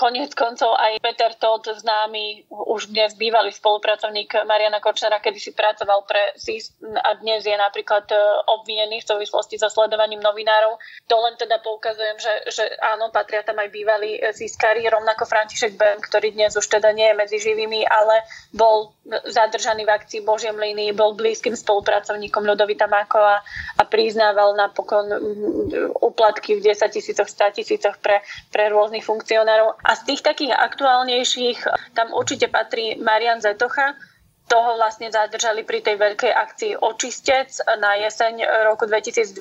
Konec 0.00 0.32
koncov 0.32 0.80
aj 0.80 0.96
Peter 1.04 1.36
Todd, 1.36 1.60
známy 1.76 2.48
už 2.48 2.88
dnes 2.88 3.12
bývalý 3.20 3.52
spolupracovník 3.52 4.32
Mariana 4.48 4.80
Kočnera, 4.80 5.20
kedy 5.20 5.36
si 5.36 5.52
pracoval 5.52 6.08
pre 6.08 6.32
SIS 6.40 6.72
a 7.04 7.20
dnes 7.20 7.44
je 7.44 7.52
napríklad 7.52 8.08
e, 8.08 8.16
obvinený 8.48 9.04
v 9.04 9.08
súvislosti 9.12 9.60
so 9.60 9.68
sledovaním 9.68 10.24
novinárov. 10.24 10.80
To 11.04 11.20
len 11.20 11.36
teda 11.36 11.60
poukazujem, 11.60 12.16
že, 12.16 12.32
že 12.48 12.64
áno, 12.80 13.12
patria 13.12 13.44
tam 13.44 13.60
aj 13.60 13.68
bývalí 13.68 14.16
e, 14.16 14.32
SISkári, 14.32 14.88
rovnako 14.88 15.28
František 15.28 15.76
Ben, 15.76 16.00
ktorý 16.00 16.32
dnes 16.32 16.56
už 16.56 16.64
teda 16.64 16.96
nie 16.96 17.04
je 17.04 17.20
medzi 17.20 17.36
živými, 17.36 17.84
ale 17.84 18.24
bol 18.56 18.96
zadržaný 19.04 19.84
v 19.84 20.00
akcii 20.00 20.24
Božiem 20.24 20.56
línii, 20.56 20.96
bol 20.96 21.12
blízkym 21.12 21.52
spolupracovníkom 21.52 22.40
Ľudovita 22.40 22.88
Mákova 22.88 23.44
a 23.76 23.82
priznával 23.84 24.56
napokon 24.56 25.12
úplatky 26.00 26.56
v 26.56 26.72
10 26.72 26.88
tisícoch, 26.88 27.28
100 27.28 27.60
tisícoch 27.60 28.00
pre, 28.00 28.24
pre 28.48 28.72
rôznych 28.72 29.04
funkcionárov 29.04 29.89
a 29.90 29.98
z 29.98 30.14
tých 30.14 30.22
takých 30.22 30.54
aktuálnejších 30.54 31.66
tam 31.98 32.14
určite 32.14 32.46
patrí 32.46 32.94
Marian 32.94 33.42
Zetocha, 33.42 33.98
toho 34.46 34.78
vlastne 34.78 35.10
zadržali 35.10 35.66
pri 35.66 35.82
tej 35.82 35.98
veľkej 35.98 36.30
akcii 36.30 36.72
Očistec 36.78 37.50
na 37.78 37.98
jeseň 37.98 38.66
roku 38.70 38.86
2020. 38.86 39.34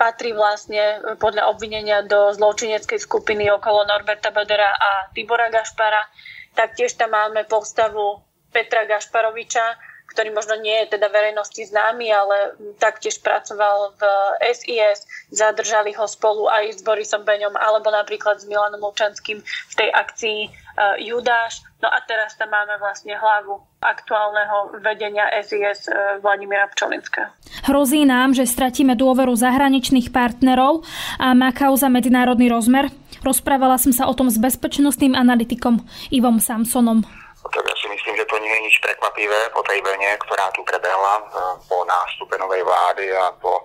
Patrí 0.00 0.32
vlastne 0.32 1.00
podľa 1.20 1.52
obvinenia 1.52 2.00
do 2.04 2.32
zločineckej 2.32 3.00
skupiny 3.00 3.52
okolo 3.52 3.84
Norberta 3.84 4.32
Bedera 4.32 4.72
a 4.72 5.12
Tibora 5.12 5.52
Gašpara. 5.52 6.08
Taktiež 6.56 6.96
tam 6.96 7.12
máme 7.12 7.44
postavu 7.44 8.20
Petra 8.48 8.88
Gašparoviča, 8.88 9.76
ktorý 10.10 10.34
možno 10.34 10.58
nie 10.58 10.74
je 10.84 10.98
teda 10.98 11.06
verejnosti 11.06 11.62
známy, 11.62 12.10
ale 12.10 12.58
taktiež 12.82 13.22
pracoval 13.22 13.94
v 13.94 14.02
SIS, 14.50 15.06
zadržali 15.30 15.94
ho 15.94 16.04
spolu 16.10 16.50
aj 16.50 16.76
s 16.76 16.80
Borisom 16.82 17.22
Beňom 17.22 17.54
alebo 17.54 17.94
napríklad 17.94 18.42
s 18.42 18.44
Milanom 18.50 18.82
Lučanským 18.82 19.38
v 19.40 19.74
tej 19.78 19.88
akcii 19.94 20.38
uh, 20.50 20.98
Judáš. 20.98 21.62
No 21.80 21.88
a 21.88 22.02
teraz 22.04 22.36
tam 22.36 22.50
máme 22.50 22.76
vlastne 22.82 23.16
hlavu 23.16 23.62
aktuálneho 23.80 24.84
vedenia 24.84 25.24
SIS 25.40 25.88
uh, 25.88 26.20
e, 26.20 26.20
Vladimíra 26.20 26.68
Pčolinského. 26.76 27.32
Hrozí 27.64 28.04
nám, 28.04 28.36
že 28.36 28.44
stratíme 28.44 28.92
dôveru 28.92 29.32
zahraničných 29.32 30.12
partnerov 30.12 30.84
a 31.16 31.32
má 31.32 31.48
kauza 31.56 31.88
medzinárodný 31.88 32.52
rozmer. 32.52 32.92
Rozprávala 33.24 33.80
som 33.80 33.96
sa 33.96 34.04
o 34.04 34.12
tom 34.12 34.28
s 34.28 34.36
bezpečnostným 34.36 35.16
analytikom 35.16 35.80
Ivom 36.12 36.36
Samsonom 36.36 37.08
tak 37.50 37.66
ja 37.66 37.76
si 37.76 37.86
myslím, 37.90 38.14
že 38.14 38.24
to 38.30 38.36
nie 38.38 38.52
je 38.52 38.60
nič 38.62 38.69
prekvapivé 38.80 39.52
po 39.52 39.62
tej 39.64 39.80
vlne, 39.84 40.16
ktorá 40.26 40.50
tu 40.52 40.64
prebehla 40.64 41.14
e, 41.20 41.24
po 41.68 41.84
nástupe 41.84 42.34
novej 42.40 42.64
vlády 42.64 43.12
a 43.12 43.32
po, 43.38 43.62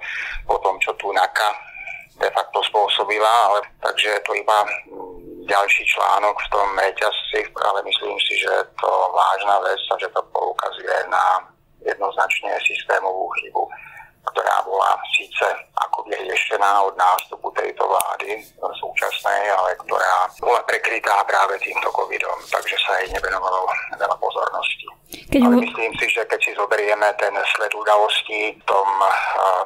po 0.47 0.55
tom, 0.61 0.79
čo 0.83 0.93
tu 0.99 1.11
NAKA 1.11 1.49
de 2.15 2.29
facto 2.31 2.63
spôsobila, 2.63 3.27
ale 3.51 3.59
takže 3.83 4.07
je 4.07 4.21
to 4.23 4.31
iba 4.39 4.57
ďalší 5.45 5.83
článok 5.83 6.35
v 6.39 6.51
tom 6.51 6.67
reťazci, 6.79 7.43
ale 7.59 7.83
myslím 7.83 8.17
si, 8.23 8.33
že 8.39 8.49
je 8.49 8.65
to 8.79 8.91
vážna 9.11 9.59
vec 9.67 9.81
a 9.91 9.95
že 9.99 10.07
to 10.15 10.21
poukazuje 10.31 10.95
na 11.11 11.43
jednoznačne 11.83 12.55
systémovú 12.65 13.29
chybu 13.39 13.67
ktorá 14.31 14.55
bola 14.65 14.97
síce 15.13 15.45
ako 15.77 16.07
riešená 16.09 16.85
od 16.85 16.93
nástupu 16.97 17.51
tejto 17.55 17.83
vlády 17.85 18.41
súčasnej, 18.79 19.51
ale 19.51 19.75
ktorá 19.85 20.29
bola 20.41 20.61
prekrytá 20.65 21.23
práve 21.27 21.59
týmto 21.61 21.89
covidom, 21.91 22.37
takže 22.49 22.75
sa 22.83 22.99
jej 23.01 23.09
nevenovalo 23.13 23.67
veľa 23.97 24.17
pozornosti. 24.17 24.87
Keď... 25.31 25.41
Ale 25.41 25.61
myslím 25.63 25.91
si, 26.01 26.05
že 26.11 26.25
keď 26.27 26.39
si 26.43 26.51
zoberieme 26.57 27.07
ten 27.21 27.31
sled 27.55 27.71
udalostí 27.71 28.51
v 28.57 28.63
tom 28.67 28.87
uh, 28.99 29.11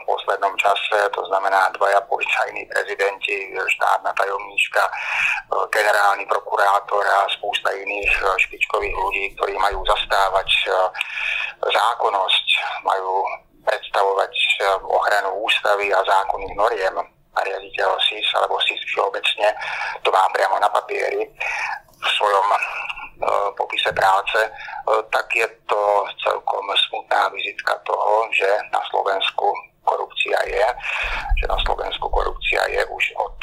poslednom 0.05 0.53
čase, 0.59 1.09
to 1.15 1.21
znamená 1.31 1.71
dvaja 1.79 2.01
policajní 2.05 2.65
prezidenti, 2.69 3.53
štátna 3.55 4.13
tajomníčka, 4.13 4.83
uh, 4.83 5.65
generálny 5.73 6.25
prokurátor 6.27 7.01
a 7.01 7.29
spústa 7.33 7.71
iných 7.71 8.13
uh, 8.21 8.35
špičkových 8.37 8.95
ľudí, 8.97 9.23
ktorí 9.39 9.53
majú 9.57 9.79
zastávať 9.87 10.49
zákonnosť, 11.59 12.47
majú 12.83 13.23
predstavovať 13.63 14.33
eh, 14.33 14.63
ochranu 14.83 15.29
ústavy 15.43 15.91
a 15.91 15.99
zákonných 16.03 16.55
noriem 16.55 16.95
a 17.35 17.39
riaditeľ 17.45 17.89
SIS 18.03 18.27
alebo 18.35 18.59
SIS 18.63 18.81
všeobecne 18.89 19.47
to 20.03 20.09
má 20.09 20.23
priamo 20.33 20.57
na 20.59 20.69
papieri 20.71 21.23
v 21.99 22.07
svojom 22.15 22.47
uh, 22.47 23.51
popise 23.59 23.91
práce, 23.91 24.39
uh, 24.39 25.03
tak 25.11 25.27
je 25.35 25.43
to 25.67 25.81
celkom 26.23 26.63
smutná 26.89 27.27
vizitka 27.35 27.75
toho, 27.83 28.23
že 28.31 28.47
na 28.71 28.79
Slovensku 28.87 29.51
korupcia 29.83 30.39
je, 30.47 30.65
že 31.43 31.45
na 31.51 31.59
Slovensku 31.67 32.07
korupcia 32.07 32.61
je 32.71 32.81
už 32.87 33.03
od 33.19 33.39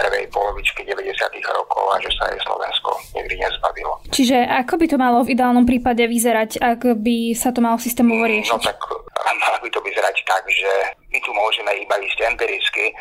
prvej 0.00 0.24
polovičky 0.32 0.86
90. 0.86 1.04
rokov 1.52 1.84
a 1.92 1.96
že 2.00 2.10
sa 2.16 2.30
aj 2.32 2.38
Slovensko 2.40 2.90
nikdy 3.12 3.34
nezbavilo. 3.36 3.94
Čiže 4.08 4.48
ako 4.64 4.74
by 4.80 4.86
to 4.88 4.96
malo 4.96 5.18
v 5.26 5.36
ideálnom 5.36 5.66
prípade 5.68 6.00
vyzerať, 6.08 6.62
ak 6.62 6.96
by 6.96 7.36
sa 7.36 7.52
to 7.52 7.60
malo 7.60 7.76
systémovo 7.76 8.24
riešiť? 8.24 8.54
No 8.54 8.62
tak 8.62 8.80
malo 9.20 9.58
by 9.60 9.68
to 9.68 9.80
vyzerať 9.84 10.16
tak, 10.24 10.44
že 10.48 10.72
my 11.10 11.18
tu 11.20 11.30
môžeme 11.36 11.72
iba 11.82 11.96
ísť 12.00 12.18
empiricky, 12.32 12.94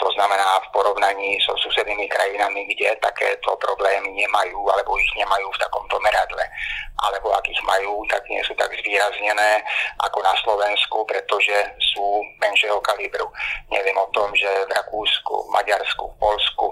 to 0.00 0.08
znamená 0.16 0.58
v 0.64 0.70
porovnaní 1.10 1.38
so 1.42 1.56
susednými 1.58 2.08
krajinami, 2.08 2.66
kde 2.70 2.94
takéto 3.02 3.56
problémy 3.58 4.14
nemajú 4.14 4.70
alebo 4.70 4.94
ich 4.98 5.10
nemajú 5.18 5.50
v 5.50 5.58
takomto 5.58 5.98
meradle. 6.00 6.44
alebo 7.00 7.32
ak 7.32 7.48
ich 7.48 7.62
majú, 7.64 8.04
tak 8.12 8.20
nie 8.28 8.44
sú 8.44 8.52
tak 8.60 8.68
zvýraznené 8.76 9.64
ako 10.04 10.20
na 10.20 10.36
Slovensku, 10.44 11.00
pretože 11.08 11.56
sú 11.80 12.20
menšieho 12.36 12.76
kalibru. 12.84 13.24
Neviem 13.72 13.96
o 13.96 14.04
tom, 14.12 14.28
že 14.36 14.68
v 14.68 14.70
Rakúsku, 14.76 15.48
Maďarsku, 15.48 16.04
Polsku, 16.20 16.68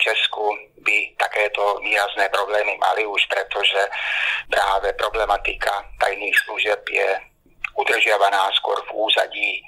Česku 0.00 0.48
by 0.80 0.96
takéto 1.20 1.76
výrazné 1.84 2.24
problémy 2.32 2.72
mali 2.80 3.04
už, 3.04 3.20
pretože 3.28 3.84
práve 4.48 4.96
problematika 4.96 5.84
tajných 6.00 6.36
služieb 6.48 6.80
je 6.88 7.08
udržiavaná 7.76 8.48
skôr 8.56 8.80
v 8.88 8.96
úzadí 8.96 9.60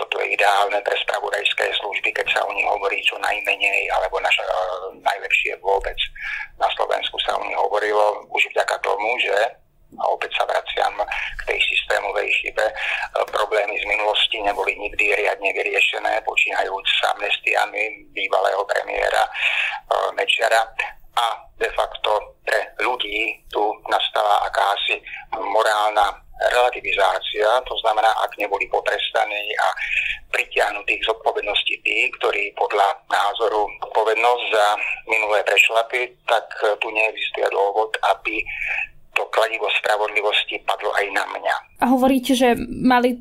toto 0.00 0.16
je 0.24 0.32
ideálne 0.32 0.80
pre 0.80 0.96
spravodajské 1.04 1.68
služby, 1.76 2.08
keď 2.16 2.26
sa 2.32 2.40
o 2.48 2.50
nich 2.56 2.64
hovorí 2.64 2.96
čo 3.04 3.20
najmenej, 3.20 3.92
alebo 3.92 4.16
naša, 4.24 4.40
uh, 4.48 4.88
najlepšie 4.96 5.60
vôbec. 5.60 5.96
Na 6.56 6.68
Slovensku 6.72 7.20
sa 7.20 7.36
o 7.36 7.44
nich 7.44 7.58
hovorilo 7.60 8.24
už 8.32 8.42
vďaka 8.56 8.80
tomu, 8.80 9.20
že 9.20 9.36
a 9.98 10.06
opäť 10.06 10.38
sa 10.38 10.46
vraciam 10.46 10.94
k 11.42 11.42
tej 11.50 11.58
systémovej 11.66 12.30
chybe. 12.30 12.62
E, 12.62 12.74
problémy 13.34 13.74
z 13.74 13.90
minulosti 13.90 14.38
neboli 14.38 14.78
nikdy 14.78 15.18
riadne 15.18 15.50
vyriešené, 15.50 16.22
počínajúc 16.22 16.86
s 16.86 17.00
amnestiami 17.10 18.06
bývalého 18.14 18.62
premiéra 18.70 19.26
e, 19.26 19.30
Mečiara 20.14 20.62
a 21.18 21.26
de 21.58 21.66
facto 21.74 22.38
pre 22.46 22.70
ľudí 22.86 23.34
tu 23.50 23.60
nastala 23.90 24.46
akási 24.46 25.02
morálna 25.34 26.22
relativizácia, 26.50 27.46
to 27.64 27.74
znamená, 27.80 28.10
ak 28.26 28.34
neboli 28.36 28.66
potrestaní 28.68 29.54
a 29.56 29.68
pritiahnutí 30.30 30.98
k 31.00 31.08
zodpovednosti 31.08 31.74
tí, 31.82 31.96
ktorí 32.20 32.54
podľa 32.54 32.88
názoru 33.10 33.66
odpovednosť 33.88 34.44
za 34.52 34.66
minulé 35.10 35.42
prešlapy, 35.46 36.10
tak 36.26 36.46
tu 36.78 36.90
neexistuje 36.90 37.46
dôvod, 37.50 37.94
aby 38.14 38.42
to 39.18 39.26
kladivo 39.34 39.66
spravodlivosti 39.82 40.62
padlo 40.62 40.94
aj 40.94 41.06
na 41.10 41.24
mňa. 41.34 41.56
A 41.82 41.90
hovoríte, 41.90 42.38
že 42.38 42.54
mali 42.70 43.18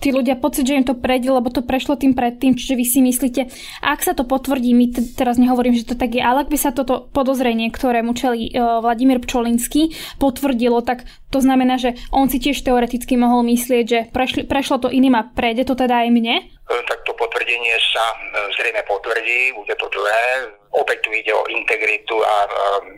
tí 0.00 0.10
ľudia 0.10 0.40
pocit, 0.40 0.64
že 0.64 0.80
im 0.80 0.84
to 0.88 0.96
prejde, 0.96 1.28
lebo 1.28 1.52
to 1.52 1.60
prešlo 1.60 1.94
tým 2.00 2.16
predtým, 2.16 2.56
čiže 2.56 2.74
vy 2.74 2.84
si 2.88 3.00
myslíte, 3.04 3.52
ak 3.84 4.00
sa 4.00 4.16
to 4.16 4.24
potvrdí, 4.24 4.72
my 4.72 4.90
t- 4.90 5.04
teraz 5.14 5.36
nehovorím, 5.36 5.76
že 5.76 5.86
to 5.86 5.94
tak 5.94 6.16
je, 6.16 6.24
ale 6.24 6.42
ak 6.42 6.50
by 6.50 6.58
sa 6.58 6.72
toto 6.72 7.12
podozrenie, 7.12 7.68
ktorému 7.68 8.16
čelí 8.16 8.56
uh, 8.56 8.80
Vladimír 8.80 9.20
Pčolinský, 9.20 9.92
potvrdilo, 10.16 10.80
tak 10.80 11.04
to 11.28 11.38
znamená, 11.38 11.76
že 11.76 11.94
on 12.10 12.26
si 12.32 12.40
tiež 12.40 12.64
teoreticky 12.64 13.14
mohol 13.14 13.44
myslieť, 13.46 13.84
že 13.84 14.00
prešli, 14.10 14.48
prešlo 14.48 14.82
to 14.82 14.88
iným 14.88 15.14
a 15.14 15.28
prejde 15.28 15.68
to 15.68 15.76
teda 15.76 16.02
aj 16.02 16.08
mne? 16.10 16.42
E, 16.42 16.74
tak 16.88 17.06
to 17.06 17.12
potvrdenie 17.14 17.76
sa 17.92 18.04
e, 18.10 18.16
zrejme 18.58 18.82
potvrdí, 18.88 19.54
bude 19.54 19.74
to 19.78 19.86
dlhé. 19.86 20.56
Opäť 20.70 21.02
tu 21.02 21.10
ide 21.10 21.34
o 21.34 21.42
integritu 21.50 22.14
a 22.22 22.46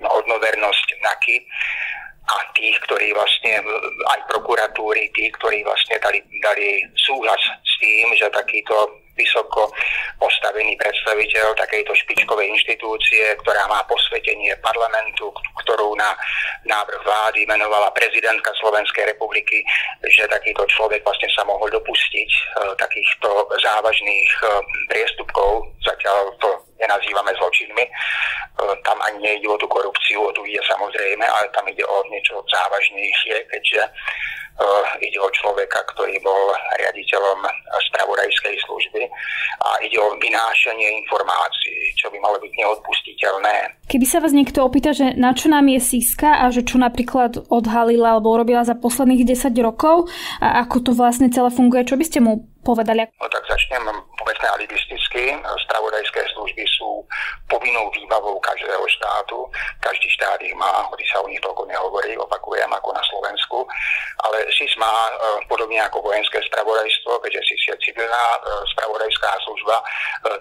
hodnovernosť 0.05 0.87
NAKY 1.01 1.37
a 2.33 2.37
tých, 2.57 2.77
ktorí 2.89 3.13
vlastne, 3.13 3.61
aj 4.09 4.21
prokuratúry, 4.33 5.13
tí, 5.13 5.29
ktorí 5.37 5.61
vlastne 5.65 6.01
dali, 6.01 6.25
dali 6.41 6.81
súhlas 6.97 7.41
s 7.61 7.73
tým, 7.83 8.07
že 8.17 8.33
takýto 8.33 9.03
vysoko 9.13 9.69
postavený 10.17 10.73
predstaviteľ 10.81 11.53
takejto 11.57 11.93
špičkovej 11.93 12.49
inštitúcie, 12.49 13.37
ktorá 13.45 13.69
má 13.69 13.85
posvetenie 13.85 14.57
parlamentu, 14.65 15.29
ktorú 15.65 15.93
na 16.01 16.17
návrh 16.65 17.03
vlády 17.05 17.45
menovala 17.45 17.93
prezidentka 17.93 18.57
Slovenskej 18.57 19.13
republiky, 19.13 19.61
že 20.09 20.25
takýto 20.31 20.65
človek 20.65 21.05
vlastne 21.05 21.29
sa 21.35 21.45
mohol 21.45 21.69
dopustiť 21.69 22.31
e, 22.33 22.41
takýchto 22.81 23.29
závažných 23.61 24.33
e, 24.41 24.47
priestupkov. 24.89 25.69
Zatiaľ 25.85 26.33
to 26.41 26.51
nenazývame 26.83 27.33
zločinmi. 27.39 27.85
E, 27.87 27.91
tam 28.83 28.99
ani 29.07 29.23
nejde 29.23 29.47
o 29.49 29.57
tú 29.57 29.71
korupciu, 29.71 30.27
o 30.27 30.35
tú 30.35 30.43
ide 30.45 30.61
samozrejme, 30.67 31.23
ale 31.23 31.47
tam 31.55 31.65
ide 31.71 31.87
o 31.87 31.97
niečo 32.11 32.43
závažnejšie, 32.51 33.47
keďže 33.49 33.83
uh, 34.59 34.85
ide 35.01 35.19
o 35.21 35.29
človeka, 35.33 35.81
ktorý 35.95 36.17
bol 36.21 36.53
riaditeľom 36.77 37.39
spravodajskej 37.91 38.55
služby 38.69 39.03
a 39.63 39.69
ide 39.85 39.97
o 40.01 40.13
vynášanie 40.21 40.89
informácií, 41.05 41.95
čo 41.97 42.13
by 42.13 42.19
malo 42.21 42.37
byť 42.43 42.53
neodpustiteľné. 42.53 43.55
Keby 43.89 44.07
sa 44.09 44.21
vás 44.21 44.33
niekto 44.37 44.65
opýta, 44.65 44.93
že 44.93 45.17
na 45.17 45.33
čo 45.33 45.49
nám 45.49 45.69
je 45.69 45.81
Siska 45.81 46.45
a 46.45 46.53
že 46.53 46.65
čo 46.65 46.81
napríklad 46.81 47.49
odhalila 47.49 48.17
alebo 48.17 48.33
urobila 48.33 48.65
za 48.65 48.77
posledných 48.77 49.25
10 49.25 49.53
rokov 49.65 50.09
a 50.41 50.65
ako 50.65 50.77
to 50.81 50.93
vlastne 50.93 51.33
celé 51.33 51.49
funguje, 51.53 51.89
čo 51.89 51.97
by 51.97 52.05
ste 52.05 52.19
mu 52.21 52.45
povedali? 52.63 53.09
No 53.21 53.27
tak 53.29 53.45
začnem 53.49 53.85
povedzme 54.23 54.49
alibisticky. 54.55 55.35
Spravodajské 55.67 56.23
služby 56.31 56.63
sú 56.79 57.03
povinnou 57.51 57.91
výbavou 57.91 58.39
každého 58.39 58.87
štátu. 58.87 59.51
Každý 59.83 60.09
štát 60.15 60.39
ich 60.47 60.55
má, 60.55 60.87
hoci 60.87 61.03
sa 61.11 61.19
o 61.19 61.27
nich 61.27 61.43
toľko 61.43 61.67
nehovorí, 61.67 62.15
opakujem, 62.15 62.71
ako 62.71 62.95
na 62.95 63.03
Slovensku. 63.11 63.67
Ale 64.23 64.47
SIS 64.55 64.79
má 64.79 64.87
e, 64.87 65.13
podobne 65.51 65.83
ako 65.83 66.07
vojenské 66.07 66.39
spravodajstvo, 66.47 67.19
keďže 67.27 67.43
SIS 67.51 67.63
je 67.75 67.77
civilná 67.91 68.25
e, 68.39 68.41
spravodajská 68.79 69.31
služba, 69.43 69.77
e, 69.83 69.85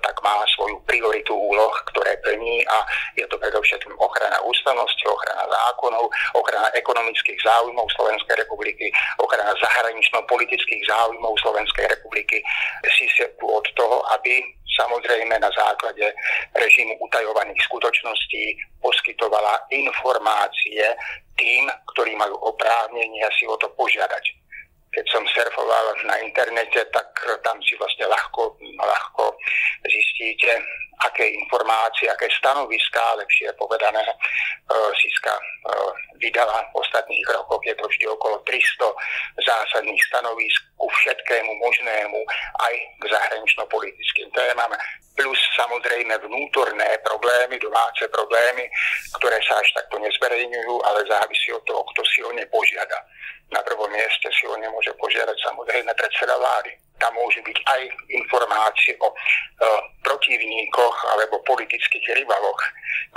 tak 0.05 0.15
má 0.21 0.45
svoju 0.53 0.77
prioritu 0.85 1.33
úloh, 1.33 1.73
ktoré 1.89 2.13
plní 2.21 2.61
a 2.69 2.77
je 3.17 3.25
to 3.25 3.41
predovšetkým 3.41 3.97
ochrana 3.97 4.37
ústavnosti, 4.45 5.03
ochrana 5.09 5.49
zákonov, 5.49 6.05
ochrana 6.37 6.69
ekonomických 6.77 7.41
záujmov 7.41 7.89
Slovenskej 7.97 8.37
republiky, 8.37 8.93
ochrana 9.17 9.57
zahranično-politických 9.57 10.85
záujmov 10.85 11.33
Slovenskej 11.41 11.89
republiky 11.89 12.11
republiky 12.11 12.43
si 12.91 13.07
tu 13.39 13.47
od 13.47 13.65
toho, 13.77 14.01
aby 14.15 14.41
samozrejme 14.71 15.35
na 15.39 15.51
základe 15.51 16.13
režimu 16.55 16.95
utajovaných 17.03 17.59
skutočností 17.67 18.57
poskytovala 18.79 19.67
informácie 19.71 20.83
tým, 21.35 21.67
ktorí 21.95 22.15
majú 22.15 22.35
oprávnenie 22.55 23.25
si 23.35 23.45
o 23.47 23.55
to 23.59 23.67
požiadať. 23.75 24.40
Keď 24.91 25.05
som 25.07 25.23
surfoval 25.23 25.95
na 26.03 26.19
internete, 26.19 26.83
tak 26.91 27.07
tam 27.47 27.57
si 27.63 27.79
vlastne 27.79 28.11
ľahko, 28.11 28.59
ľahko 28.75 29.23
zistíte, 29.87 30.51
aké 31.01 31.25
informácie, 31.31 32.05
aké 32.11 32.29
stanoviská, 32.37 33.15
lepšie 33.17 33.49
povedané, 33.57 34.03
e, 34.03 34.15
Siska 34.99 35.33
e, 35.33 35.43
vydala 36.21 36.61
v 36.69 36.77
ostatných 36.77 37.25
rokoch. 37.33 37.63
Je 37.65 37.73
to 37.73 37.87
vždy 37.89 38.05
okolo 38.05 38.37
300 38.45 38.85
zásadných 39.41 40.01
stanovisk 40.11 40.61
ku 40.77 40.85
všetkému 40.91 41.51
možnému, 41.57 42.19
aj 42.61 42.73
k 43.01 43.03
zahranično-politickým 43.09 44.29
témam, 44.35 44.71
plus 45.17 45.39
samozrejme 45.57 46.13
vnútorné 46.21 46.89
problémy, 47.01 47.57
domáce 47.57 48.05
problémy, 48.13 48.65
ktoré 49.17 49.37
sa 49.45 49.57
až 49.57 49.67
takto 49.77 49.97
nezverejňujú, 49.99 50.73
ale 50.85 51.05
závisí 51.09 51.49
od 51.53 51.63
toho, 51.65 51.81
kto 51.93 52.01
si 52.05 52.19
o 52.23 52.31
ne 52.31 52.45
požiada. 52.47 52.97
Na 53.51 53.61
prvom 53.67 53.91
mieste 53.91 54.31
si 54.31 54.47
o 54.47 54.55
ne 54.55 54.71
môže 54.71 54.95
požiadať 54.95 55.37
samozrejme 55.43 55.91
predseda 55.93 56.39
vlády 56.39 56.71
tam 57.01 57.17
môžu 57.17 57.41
byť 57.41 57.57
aj 57.65 57.81
informácie 58.13 58.93
o 59.01 59.09
e, 59.09 59.15
protivníkoch 60.05 60.97
alebo 61.17 61.41
politických 61.41 62.13
rivaloch, 62.13 62.61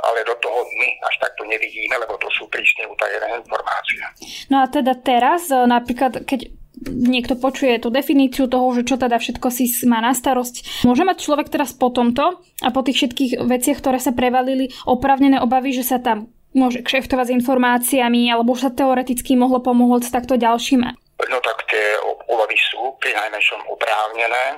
ale 0.01 0.25
do 0.25 0.33
toho 0.41 0.65
my 0.81 0.89
až 1.05 1.15
takto 1.21 1.45
nevidíme, 1.45 1.93
lebo 2.01 2.17
to 2.17 2.33
sú 2.33 2.49
prísne 2.49 2.89
utajené 2.89 3.45
informácie. 3.45 4.01
No 4.49 4.65
a 4.65 4.67
teda 4.73 4.97
teraz, 4.97 5.53
e, 5.53 5.61
napríklad, 5.69 6.25
keď 6.25 6.49
niekto 6.85 7.39
počuje 7.39 7.79
tú 7.79 7.89
definíciu 7.89 8.51
toho, 8.51 8.67
že 8.75 8.83
čo 8.83 8.99
teda 8.99 9.17
všetko 9.21 9.47
si 9.53 9.71
má 9.87 10.03
na 10.03 10.11
starosť. 10.11 10.85
Môže 10.85 11.07
mať 11.07 11.23
človek 11.23 11.49
teraz 11.49 11.71
po 11.71 11.89
tomto 11.89 12.43
a 12.61 12.69
po 12.75 12.81
tých 12.83 13.05
všetkých 13.05 13.33
veciach, 13.47 13.79
ktoré 13.79 14.03
sa 14.03 14.11
prevalili, 14.11 14.69
opravnené 14.85 15.39
obavy, 15.39 15.71
že 15.71 15.87
sa 15.87 16.03
tam 16.03 16.35
môže 16.55 16.81
kšeftovať 16.87 17.31
s 17.31 17.37
informáciami, 17.43 18.31
alebo 18.31 18.55
už 18.55 18.67
sa 18.67 18.71
teoreticky 18.71 19.35
mohlo 19.35 19.59
pomôcť 19.59 20.09
takto 20.09 20.39
ďalším 20.39 20.87
No 21.31 21.39
tak 21.41 21.63
tie 21.71 21.85
obavy 22.27 22.59
sú 22.71 22.91
pri 22.99 23.15
najmenšom 23.15 23.71
oprávnené, 23.71 24.45
e, 24.55 24.57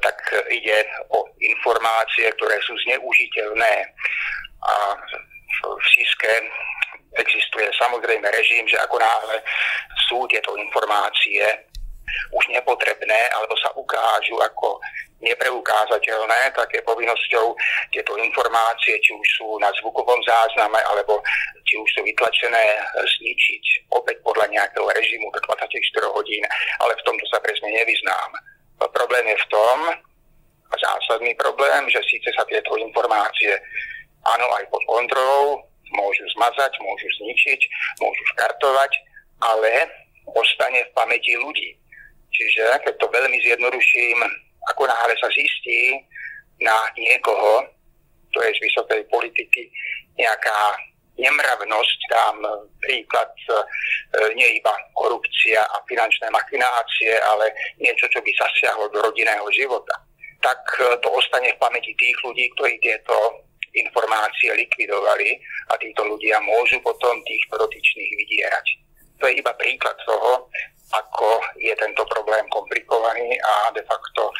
tak 0.00 0.16
ide 0.48 0.88
o 1.12 1.20
informácie, 1.36 2.32
ktoré 2.36 2.56
sú 2.64 2.72
zneužiteľné. 2.88 3.74
A 4.62 4.72
v 5.62 5.84
Siske 5.92 6.32
existuje 7.20 7.68
samozrejme 7.76 8.24
režim, 8.32 8.64
že 8.64 8.80
ako 8.80 8.96
náhle 8.96 9.36
sú 10.08 10.24
tieto 10.32 10.56
informácie 10.56 11.44
už 12.32 12.44
nepotrebné 12.52 13.20
alebo 13.36 13.56
sa 13.60 13.68
ukážu 13.76 14.36
ako 14.40 14.80
nepreukázateľné, 15.22 16.50
tak 16.52 16.68
je 16.74 16.82
povinnosťou 16.82 17.46
tieto 17.94 18.12
informácie, 18.18 18.98
či 19.00 19.10
už 19.14 19.26
sú 19.38 19.48
na 19.62 19.70
zvukovom 19.80 20.20
zázname 20.26 20.78
alebo 20.90 21.22
či 21.64 21.78
už 21.78 21.88
sú 21.94 22.00
vytlačené, 22.02 22.64
zničiť 22.98 23.64
opäť 23.94 24.18
podľa 24.26 24.50
nejakého 24.50 24.86
režimu 24.92 25.30
do 25.30 25.40
24 25.46 25.72
hodín, 26.10 26.42
ale 26.82 26.92
v 26.98 27.04
tomto 27.06 27.24
sa 27.30 27.38
presne 27.40 27.70
nevyznám. 27.70 28.30
Problém 28.92 29.24
je 29.30 29.38
v 29.38 29.48
tom, 29.48 29.78
zásadný 30.72 31.34
problém, 31.38 31.86
že 31.92 32.00
síce 32.08 32.32
sa 32.34 32.42
tieto 32.48 32.74
informácie 32.80 33.54
áno 34.22 34.46
aj 34.58 34.64
pod 34.70 34.82
kontrolou, 34.86 35.62
môžu 35.92 36.24
zmazať, 36.38 36.72
môžu 36.80 37.08
zničiť, 37.20 37.60
môžu 38.00 38.22
škartovať, 38.34 38.92
ale 39.42 39.70
ostane 40.32 40.80
v 40.86 40.94
pamäti 40.96 41.36
ľudí. 41.36 41.76
Čiže 42.32 42.80
keď 42.88 42.94
to 42.96 43.06
veľmi 43.12 43.38
zjednoduším, 43.44 44.18
ako 44.70 44.86
náhle 44.86 45.14
sa 45.18 45.28
zistí 45.32 45.98
na 46.62 46.76
niekoho, 46.94 47.66
to 48.30 48.38
je 48.42 48.50
z 48.54 48.62
vysokej 48.70 49.02
politiky, 49.10 49.68
nejaká 50.16 50.78
nemravnosť, 51.20 51.98
dám 52.08 52.38
príklad 52.80 53.28
e, 53.28 53.52
nie 54.32 54.56
iba 54.56 54.72
korupcia 54.96 55.60
a 55.60 55.76
finančné 55.84 56.32
machinácie, 56.32 57.12
ale 57.20 57.52
niečo, 57.76 58.08
čo 58.08 58.24
by 58.24 58.30
zasiahlo 58.32 58.88
do 58.88 59.04
rodinného 59.04 59.44
života, 59.52 59.92
tak 60.40 60.60
e, 60.80 60.96
to 61.04 61.08
ostane 61.12 61.52
v 61.52 61.60
pamäti 61.60 61.92
tých 62.00 62.16
ľudí, 62.24 62.48
ktorí 62.56 62.80
tieto 62.80 63.44
informácie 63.72 64.52
likvidovali 64.56 65.36
a 65.72 65.76
títo 65.80 66.04
ľudia 66.04 66.40
môžu 66.44 66.80
potom 66.80 67.20
týchto 67.24 67.56
dotyčných 67.60 68.12
vydierať. 68.24 68.66
To 69.20 69.28
je 69.28 69.38
iba 69.40 69.52
príklad 69.56 69.96
toho, 70.04 70.48
ako 70.92 71.28
je 71.56 71.72
tento 71.76 72.04
problém 72.08 72.44
komplikovaný 72.52 73.40
a 73.40 73.72
de 73.72 73.80
facto 73.88 74.28
e, 74.28 74.32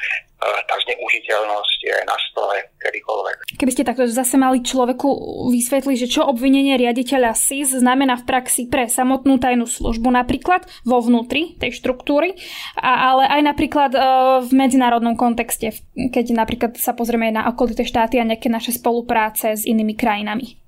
tá 0.69 0.77
zneužiteľnosť 0.85 1.79
je 1.81 1.97
na 2.05 2.17
stole 2.29 2.57
kedykoľvek. 2.77 3.37
Keby 3.57 3.73
ste 3.73 3.89
takto 3.89 4.05
zase 4.05 4.37
mali 4.37 4.61
človeku 4.61 5.09
vysvetliť, 5.49 5.97
že 5.97 6.13
čo 6.13 6.29
obvinenie 6.29 6.77
riaditeľa 6.77 7.33
SIS 7.33 7.81
znamená 7.81 8.21
v 8.21 8.29
praxi 8.29 8.69
pre 8.69 8.87
samotnú 8.87 9.41
tajnú 9.41 9.65
službu 9.65 10.13
napríklad 10.13 10.69
vo 10.85 11.01
vnútri 11.01 11.57
tej 11.57 11.73
štruktúry, 11.73 12.37
ale 12.81 13.25
aj 13.29 13.41
napríklad 13.43 13.91
e, 13.97 14.01
v 14.45 14.51
medzinárodnom 14.53 15.17
kontexte, 15.17 15.73
keď 15.97 16.37
napríklad 16.37 16.77
sa 16.77 16.93
pozrieme 16.93 17.33
na 17.33 17.49
okolité 17.49 17.89
štáty 17.89 18.21
a 18.21 18.29
nejaké 18.29 18.53
naše 18.53 18.77
spolupráce 18.77 19.57
s 19.57 19.65
inými 19.65 19.97
krajinami 19.97 20.62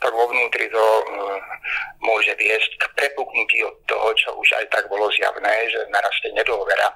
tak 0.00 0.12
vo 0.12 0.24
vnútri 0.28 0.66
to 0.68 0.84
uh, 0.84 1.38
môže 2.02 2.32
viesť 2.36 2.70
k 2.80 2.84
prepuknutí 2.96 3.64
od 3.64 3.76
toho, 3.86 4.08
čo 4.16 4.34
už 4.36 4.48
aj 4.60 4.66
tak 4.72 4.84
bolo 4.88 5.10
zjavné, 5.14 5.54
že 5.70 5.80
narastie 5.90 6.30
nedôvera 6.34 6.88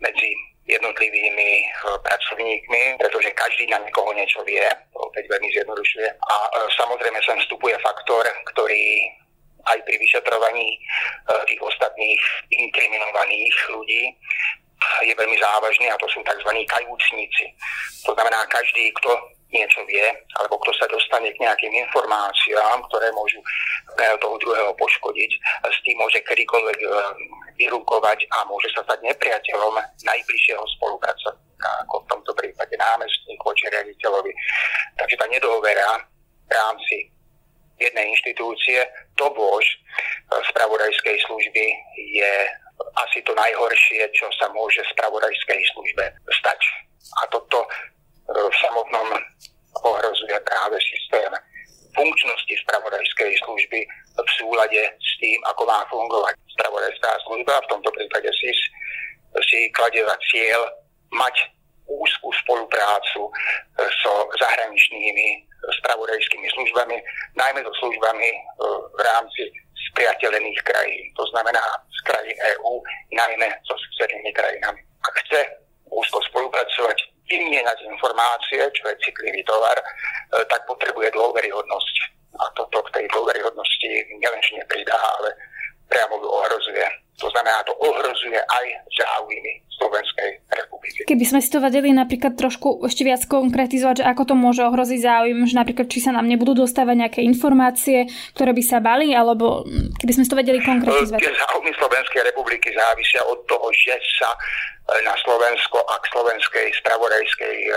medzi 0.00 0.32
jednotlivými 0.66 1.50
uh, 1.86 1.98
pracovníkmi, 2.02 2.98
pretože 2.98 3.34
každý 3.34 3.66
na 3.66 3.82
niekoho 3.82 4.10
niečo 4.14 4.40
vie, 4.46 4.62
to 4.94 4.98
opäť 5.02 5.26
veľmi 5.26 5.48
zjednodušuje. 5.52 6.08
A 6.08 6.34
uh, 6.48 6.68
samozrejme 6.78 7.18
sem 7.22 7.38
vstupuje 7.42 7.74
faktor, 7.82 8.24
ktorý 8.54 9.10
aj 9.62 9.78
pri 9.86 9.94
vyšetrovaní 9.94 10.74
tých 11.46 11.62
ostatných 11.62 12.18
inkriminovaných 12.50 13.54
ľudí 13.70 14.10
je 15.06 15.14
veľmi 15.14 15.36
závažný 15.38 15.86
a 15.90 15.98
to 15.98 16.06
sú 16.10 16.18
tzv. 16.26 16.50
kajúcníci. 16.66 17.46
To 18.06 18.10
znamená, 18.14 18.42
každý, 18.50 18.90
kto 18.98 19.10
niečo 19.52 19.84
vie, 19.84 20.02
alebo 20.40 20.56
kto 20.64 20.72
sa 20.80 20.86
dostane 20.88 21.28
k 21.30 21.42
nejakým 21.44 21.72
informáciám, 21.86 22.80
ktoré 22.88 23.12
môžu 23.12 23.38
toho 24.18 24.36
druhého 24.40 24.72
poškodiť, 24.80 25.30
s 25.68 25.78
tým 25.84 25.96
môže 26.00 26.18
kedykoľvek 26.24 26.78
eh, 26.80 26.90
vyrukovať 27.60 28.18
a 28.32 28.48
môže 28.48 28.72
sa 28.72 28.80
stať 28.88 29.04
nepriateľom 29.04 29.76
najbližšieho 30.02 30.64
spolupracovníka, 30.80 31.68
ako 31.86 31.94
v 32.02 32.08
tomto 32.08 32.32
prípade 32.32 32.74
námestník 32.74 33.40
voči 33.44 33.68
riaditeľovi. 33.68 34.32
Takže 34.96 35.16
tá 35.20 35.26
nedôvera 35.28 36.00
v 36.48 36.50
rámci 36.50 36.96
jednej 37.76 38.08
inštitúcie, 38.16 38.80
to 39.20 39.26
bož 39.36 39.64
eh, 39.64 40.40
spravodajskej 40.48 41.16
služby 41.28 41.64
je 42.16 42.32
asi 43.06 43.22
to 43.22 43.30
najhoršie, 43.36 44.00
čo 44.16 44.26
sa 44.40 44.50
môže 44.50 44.82
spravodajskej 44.96 45.60
službe 45.76 46.04
stať. 46.40 46.60
A 47.22 47.28
toto 47.28 47.68
v 48.32 48.54
samotnom 48.68 49.08
ohrozuje 49.84 50.36
práve 50.44 50.76
systém 50.80 51.32
funkčnosti 51.92 52.54
spravodajskej 52.64 53.32
služby 53.44 53.80
v 54.16 54.28
súlade 54.40 54.82
s 54.96 55.12
tým, 55.20 55.36
ako 55.48 55.62
má 55.68 55.84
fungovať 55.92 56.34
spravodajská 56.56 57.10
služba, 57.28 57.64
v 57.64 57.70
tomto 57.72 57.90
prípade 57.92 58.28
SIS, 58.32 58.60
si 59.48 59.68
kladie 59.72 60.04
za 60.04 60.16
cieľ 60.28 60.60
mať 61.12 61.36
úzkú 61.88 62.32
spoluprácu 62.44 63.28
so 63.76 64.12
zahraničnými 64.40 65.44
spravodajskými 65.80 66.48
službami, 66.56 66.96
najmä 67.36 67.60
so 67.62 67.72
službami 67.84 68.28
e, 68.28 68.38
v 68.96 69.00
rámci 69.04 69.42
spriateľených 69.92 70.58
krajín, 70.64 71.04
to 71.14 71.24
znamená 71.30 71.62
z 71.92 71.98
krajín 72.08 72.36
EÚ, 72.56 72.72
najmä 73.12 73.48
so 73.68 73.76
susednými 73.76 74.32
krajinami. 74.32 74.80
Ak 75.04 75.14
chce 75.26 75.40
úzko 75.92 76.18
spolupracovať 76.32 76.98
vymieňať 77.28 77.78
informácie, 77.86 78.62
čo 78.74 78.82
je 78.90 79.02
citlivý 79.02 79.42
tovar, 79.44 79.76
e, 79.78 79.84
tak 80.46 80.66
potrebuje 80.66 81.10
dôveryhodnosť. 81.14 81.96
A 82.40 82.44
toto 82.56 82.80
k 82.88 82.92
tej 82.96 83.06
dôveryhodnosti 83.12 83.90
nielenže 84.18 84.56
nepridá, 84.56 84.96
ale 85.20 85.30
priamo 85.92 86.16
ju 86.16 86.28
ohrozuje. 86.28 86.86
To 87.20 87.28
znamená, 87.28 87.60
to 87.68 87.76
ohrozuje 87.76 88.40
aj 88.40 88.66
záujmy. 88.96 89.54
Keby 91.02 91.24
sme 91.24 91.40
si 91.42 91.48
to 91.50 91.58
vedeli 91.58 91.90
napríklad 91.90 92.38
trošku 92.38 92.86
ešte 92.86 93.02
viac 93.02 93.22
konkretizovať, 93.26 94.02
že 94.02 94.08
ako 94.08 94.22
to 94.28 94.34
môže 94.38 94.62
ohroziť 94.62 95.00
záujem, 95.02 95.38
že 95.46 95.58
napríklad 95.58 95.86
či 95.90 95.98
sa 95.98 96.14
nám 96.14 96.26
nebudú 96.26 96.64
dostávať 96.64 96.96
nejaké 97.06 97.20
informácie, 97.26 98.06
ktoré 98.34 98.54
by 98.54 98.62
sa 98.62 98.78
bali, 98.78 99.12
alebo 99.12 99.66
keby 99.98 100.12
sme 100.14 100.24
si 100.24 100.30
to 100.30 100.38
vedeli 100.38 100.60
konkretizovať. 100.62 101.20
Tie 101.20 101.34
záujmy 101.34 101.72
Slovenskej 101.76 102.22
republiky 102.28 102.68
závisia 102.72 103.22
od 103.26 103.38
toho, 103.46 103.66
že 103.74 103.94
sa 104.18 104.30
na 105.06 105.14
Slovensko 105.22 105.78
a 105.78 105.94
k 106.02 106.10
slovenskej 106.10 106.66
spravodajskej 106.82 107.56
uh, 107.70 107.76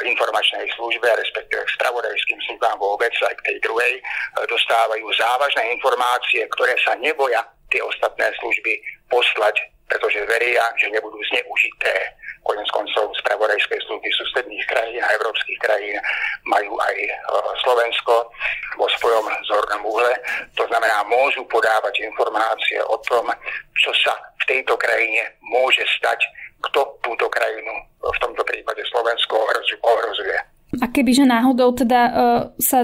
informačnej 0.00 0.64
službe, 0.74 1.04
respektíve 1.04 1.60
k 1.60 1.74
spravodajským 1.76 2.40
službám 2.48 2.80
vôbec, 2.80 3.12
aj 3.12 3.36
k 3.44 3.46
tej 3.52 3.56
druhej, 3.60 4.00
uh, 4.00 4.42
dostávajú 4.48 5.06
závažné 5.12 5.62
informácie, 5.76 6.42
ktoré 6.56 6.72
sa 6.82 6.96
neboja 6.98 7.44
tie 7.68 7.84
ostatné 7.84 8.32
služby 8.40 8.72
poslať, 9.12 9.60
pretože 9.86 10.24
veria, 10.24 10.64
že 10.80 10.88
nebudú 10.88 11.20
zneužité. 11.30 11.94
Konec 12.42 12.68
koncov 12.74 13.14
spravodajskej 13.22 13.78
služby 13.86 14.08
susedných 14.18 14.64
krajín 14.66 15.02
a 15.02 15.14
európskych 15.14 15.58
krajín 15.62 15.96
majú 16.46 16.74
aj 16.82 16.96
Slovensko 17.62 18.14
vo 18.76 18.86
svojom 18.98 19.26
zornom 19.46 19.82
uhle. 19.86 20.12
To 20.58 20.64
znamená, 20.66 21.06
môžu 21.06 21.46
podávať 21.46 22.02
informácie 22.02 22.82
o 22.82 22.98
tom, 23.06 23.30
čo 23.78 23.90
sa 24.02 24.14
v 24.42 24.58
tejto 24.58 24.74
krajine 24.74 25.22
môže 25.42 25.86
stať, 25.98 26.18
kto 26.70 26.98
túto 27.02 27.26
krajinu, 27.30 27.72
v 28.02 28.18
tomto 28.18 28.42
prípade 28.42 28.82
Slovensko, 28.90 29.38
ohrozuje. 29.82 30.38
A 30.80 30.86
kebyže 30.88 31.28
náhodou 31.28 31.76
teda 31.76 32.00
uh, 32.08 32.14
sa 32.56 32.82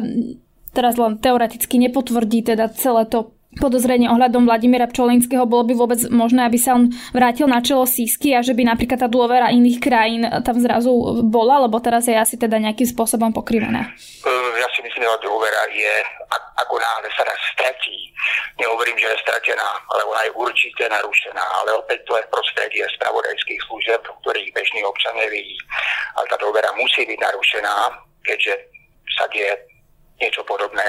teraz 0.76 0.94
len 1.00 1.18
teoreticky 1.18 1.80
nepotvrdí 1.80 2.44
teda 2.44 2.68
celé 2.76 3.08
to 3.08 3.37
podozrenie 3.58 4.08
ohľadom 4.08 4.46
Vladimíra 4.46 4.86
Pčolinského, 4.88 5.44
bolo 5.44 5.66
by 5.66 5.74
vôbec 5.74 6.00
možné, 6.08 6.46
aby 6.46 6.58
sa 6.58 6.78
on 6.78 6.90
vrátil 7.12 7.50
na 7.50 7.58
čelo 7.60 7.84
sísky 7.84 8.32
a 8.32 8.40
že 8.40 8.54
by 8.54 8.64
napríklad 8.64 9.02
tá 9.02 9.08
dôvera 9.10 9.50
iných 9.50 9.78
krajín 9.82 10.22
tam 10.46 10.56
zrazu 10.62 11.22
bola, 11.26 11.66
lebo 11.66 11.76
teraz 11.82 12.06
je 12.06 12.16
asi 12.16 12.38
teda 12.38 12.56
nejakým 12.58 12.86
spôsobom 12.86 13.34
pokrývaná? 13.34 13.90
Ja 14.58 14.68
si 14.74 14.80
myslím, 14.82 15.02
že 15.04 15.26
dôvera 15.26 15.62
je, 15.70 15.94
ako 16.58 16.74
náhle 16.78 17.08
sa 17.14 17.22
raz 17.26 17.40
stratí. 17.54 18.10
Nehovorím, 18.58 18.98
že 18.98 19.06
je 19.14 19.22
stratená, 19.22 19.68
ale 19.94 20.02
ona 20.06 20.20
je 20.26 20.32
určite 20.34 20.82
narušená, 20.90 21.44
ale 21.62 21.78
opäť 21.78 22.02
to 22.06 22.18
je 22.18 22.30
prostredie 22.30 22.84
spravodajských 22.98 23.60
služieb, 23.70 24.02
ktorých 24.02 24.50
bežný 24.50 24.82
občan 24.82 25.14
nevidí. 25.14 25.54
Ale 26.18 26.26
tá 26.26 26.36
dôvera 26.42 26.70
musí 26.74 27.06
byť 27.06 27.18
narušená, 27.22 27.74
keďže 28.26 28.54
sa 29.14 29.24
deje 29.30 29.54
niečo 30.18 30.42
podobné, 30.44 30.86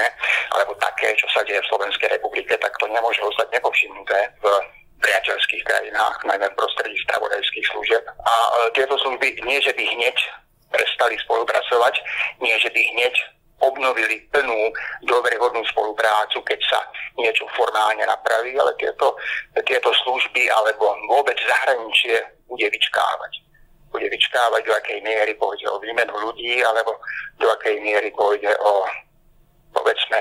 alebo 0.54 0.74
také, 0.82 1.14
čo 1.14 1.26
sa 1.30 1.46
deje 1.46 1.62
v 1.62 1.70
Slovenskej 1.70 2.08
republike, 2.10 2.54
tak 2.58 2.74
to 2.78 2.86
nemôže 2.90 3.22
ostať 3.22 3.46
nepovšimnuté 3.54 4.18
v 4.42 4.46
priateľských 5.00 5.64
krajinách, 5.64 6.16
najmä 6.28 6.46
v 6.52 6.58
prostredí 6.60 6.98
spravodajských 7.08 7.66
služieb. 7.72 8.04
A 8.04 8.34
e, 8.36 8.50
tieto 8.76 8.98
služby 9.00 9.40
nie, 9.48 9.58
že 9.64 9.72
by 9.72 9.84
hneď 9.96 10.16
prestali 10.70 11.16
spolupracovať, 11.24 11.94
nie, 12.44 12.54
že 12.60 12.68
by 12.70 12.80
hneď 12.94 13.14
obnovili 13.60 14.24
plnú 14.32 14.72
dôveryhodnú 15.04 15.60
spoluprácu, 15.68 16.40
keď 16.48 16.60
sa 16.64 16.80
niečo 17.20 17.44
formálne 17.52 18.04
napraví, 18.08 18.56
ale 18.56 18.72
tieto, 18.80 19.16
tieto 19.68 19.92
služby 20.04 20.48
alebo 20.48 20.96
vôbec 21.08 21.36
zahraničie 21.36 22.24
bude 22.48 22.66
vyčkávať. 22.72 23.32
Bude 23.92 24.08
vyčkávať, 24.08 24.64
do 24.64 24.72
akej 24.72 24.98
miery 25.04 25.34
pôjde 25.36 25.66
o 25.68 25.76
výmenu 25.82 26.14
ľudí, 26.14 26.62
alebo 26.64 26.96
do 27.36 27.46
akej 27.52 27.76
miery 27.84 28.08
pôjde 28.16 28.48
o 28.64 28.86
povedzme, 29.74 30.18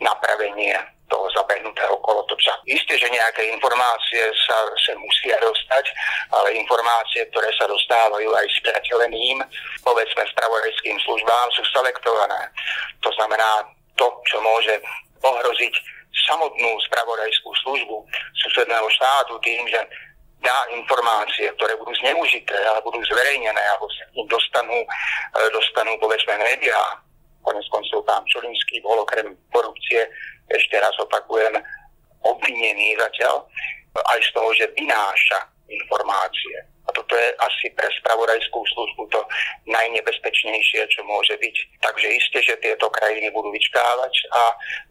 napravenie 0.00 0.76
toho 1.06 1.26
zabehnutého 1.38 1.96
kolotoča. 2.02 2.50
Isté, 2.66 2.98
že 2.98 3.06
nejaké 3.06 3.46
informácie 3.54 4.26
sa, 4.42 4.58
sa 4.74 4.92
musia 4.98 5.38
dostať, 5.38 5.86
ale 6.34 6.58
informácie, 6.58 7.22
ktoré 7.30 7.46
sa 7.54 7.70
dostávajú 7.70 8.26
aj 8.26 8.46
s 8.50 8.58
priateľeným, 8.66 9.38
povedzme 9.86 10.22
spravodajským 10.34 10.98
službám, 11.06 11.46
sú 11.54 11.62
selektované. 11.70 12.50
To 13.06 13.10
znamená, 13.14 13.70
to, 13.94 14.06
čo 14.26 14.42
môže 14.42 14.74
ohroziť 15.22 15.74
samotnú 16.26 16.70
spravodajskú 16.90 17.50
službu 17.62 17.96
susedného 18.42 18.88
štátu 18.98 19.38
tým, 19.46 19.62
že 19.70 19.80
dá 20.42 20.58
informácie, 20.74 21.50
ktoré 21.58 21.74
budú 21.78 21.94
zneužité, 22.02 22.56
alebo 22.66 22.94
budú 22.94 23.02
zverejnené, 23.08 23.62
alebo 23.74 23.86
sa 23.90 24.04
dostanú, 24.30 24.78
e, 24.78 24.86
dostanú 25.50 25.92
povedzme 25.98 26.38
médiá, 26.38 26.78
Konec 27.46 27.66
koncov 27.70 28.02
pán 28.02 28.26
Čulinský 28.26 28.82
bol 28.82 28.98
okrem 29.06 29.30
korupcie, 29.54 30.02
ešte 30.50 30.74
raz 30.82 30.94
opakujem, 30.98 31.54
obvinený 32.26 32.98
zatiaľ 32.98 33.46
aj 33.96 34.18
z 34.18 34.30
toho, 34.34 34.50
že 34.58 34.74
vynáša 34.74 35.38
informácie. 35.70 36.58
A 36.86 36.94
toto 36.94 37.18
je 37.18 37.28
asi 37.42 37.66
pre 37.74 37.90
spravodajskú 37.98 38.62
službu 38.62 39.10
to 39.10 39.20
najnebezpečnejšie, 39.66 40.86
čo 40.86 41.02
môže 41.02 41.34
byť. 41.34 41.56
Takže 41.82 42.06
isté, 42.14 42.38
že 42.46 42.62
tieto 42.62 42.86
krajiny 42.94 43.26
budú 43.34 43.50
vyčkávať 43.50 44.14
a 44.30 44.42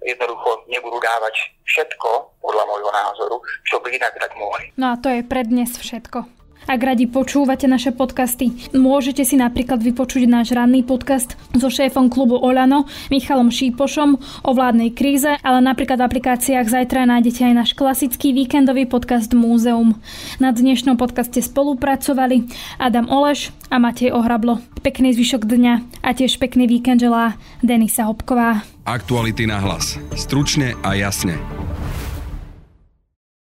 jednoducho 0.03 0.67
nebudú 0.67 0.99
dávať 0.99 1.35
všetko, 1.63 2.35
podľa 2.43 2.63
môjho 2.67 2.91
názoru, 2.91 3.37
čo 3.63 3.79
by 3.79 3.95
inak 3.95 4.11
tak 4.19 4.35
mohli. 4.35 4.75
No 4.75 4.91
a 4.91 4.99
to 4.99 5.07
je 5.07 5.23
pre 5.23 5.47
dnes 5.47 5.71
všetko. 5.71 6.44
Ak 6.65 6.81
radi 6.81 7.05
počúvate 7.05 7.69
naše 7.69 7.93
podcasty, 7.93 8.49
môžete 8.73 9.21
si 9.21 9.37
napríklad 9.37 9.85
vypočuť 9.85 10.25
náš 10.25 10.49
ranný 10.49 10.81
podcast 10.81 11.37
so 11.53 11.69
šéfom 11.69 12.09
klubu 12.09 12.41
Olano, 12.41 12.89
Michalom 13.13 13.53
Šípošom 13.53 14.17
o 14.41 14.49
vládnej 14.49 14.89
kríze, 14.97 15.29
ale 15.45 15.61
napríklad 15.61 16.01
v 16.01 16.09
aplikáciách 16.09 16.65
zajtra 16.65 17.05
nájdete 17.05 17.45
aj 17.45 17.53
náš 17.53 17.69
klasický 17.77 18.33
víkendový 18.33 18.89
podcast 18.89 19.29
Múzeum. 19.37 19.93
Na 20.41 20.49
dnešnom 20.49 20.97
podcaste 20.97 21.37
spolupracovali 21.37 22.49
Adam 22.81 23.13
Oleš 23.13 23.53
a 23.69 23.77
Matej 23.77 24.09
Ohrablo. 24.17 24.57
Pekný 24.81 25.13
zvyšok 25.13 25.45
dňa 25.45 26.01
a 26.01 26.17
tiež 26.17 26.41
pekný 26.41 26.65
víkend 26.65 26.97
želá 26.97 27.37
Denisa 27.61 28.09
Hopková. 28.09 28.65
Aktuality 28.89 29.45
na 29.45 29.61
hlas. 29.61 30.01
Stručne 30.17 30.73
a 30.81 30.97
jasne. 30.97 31.37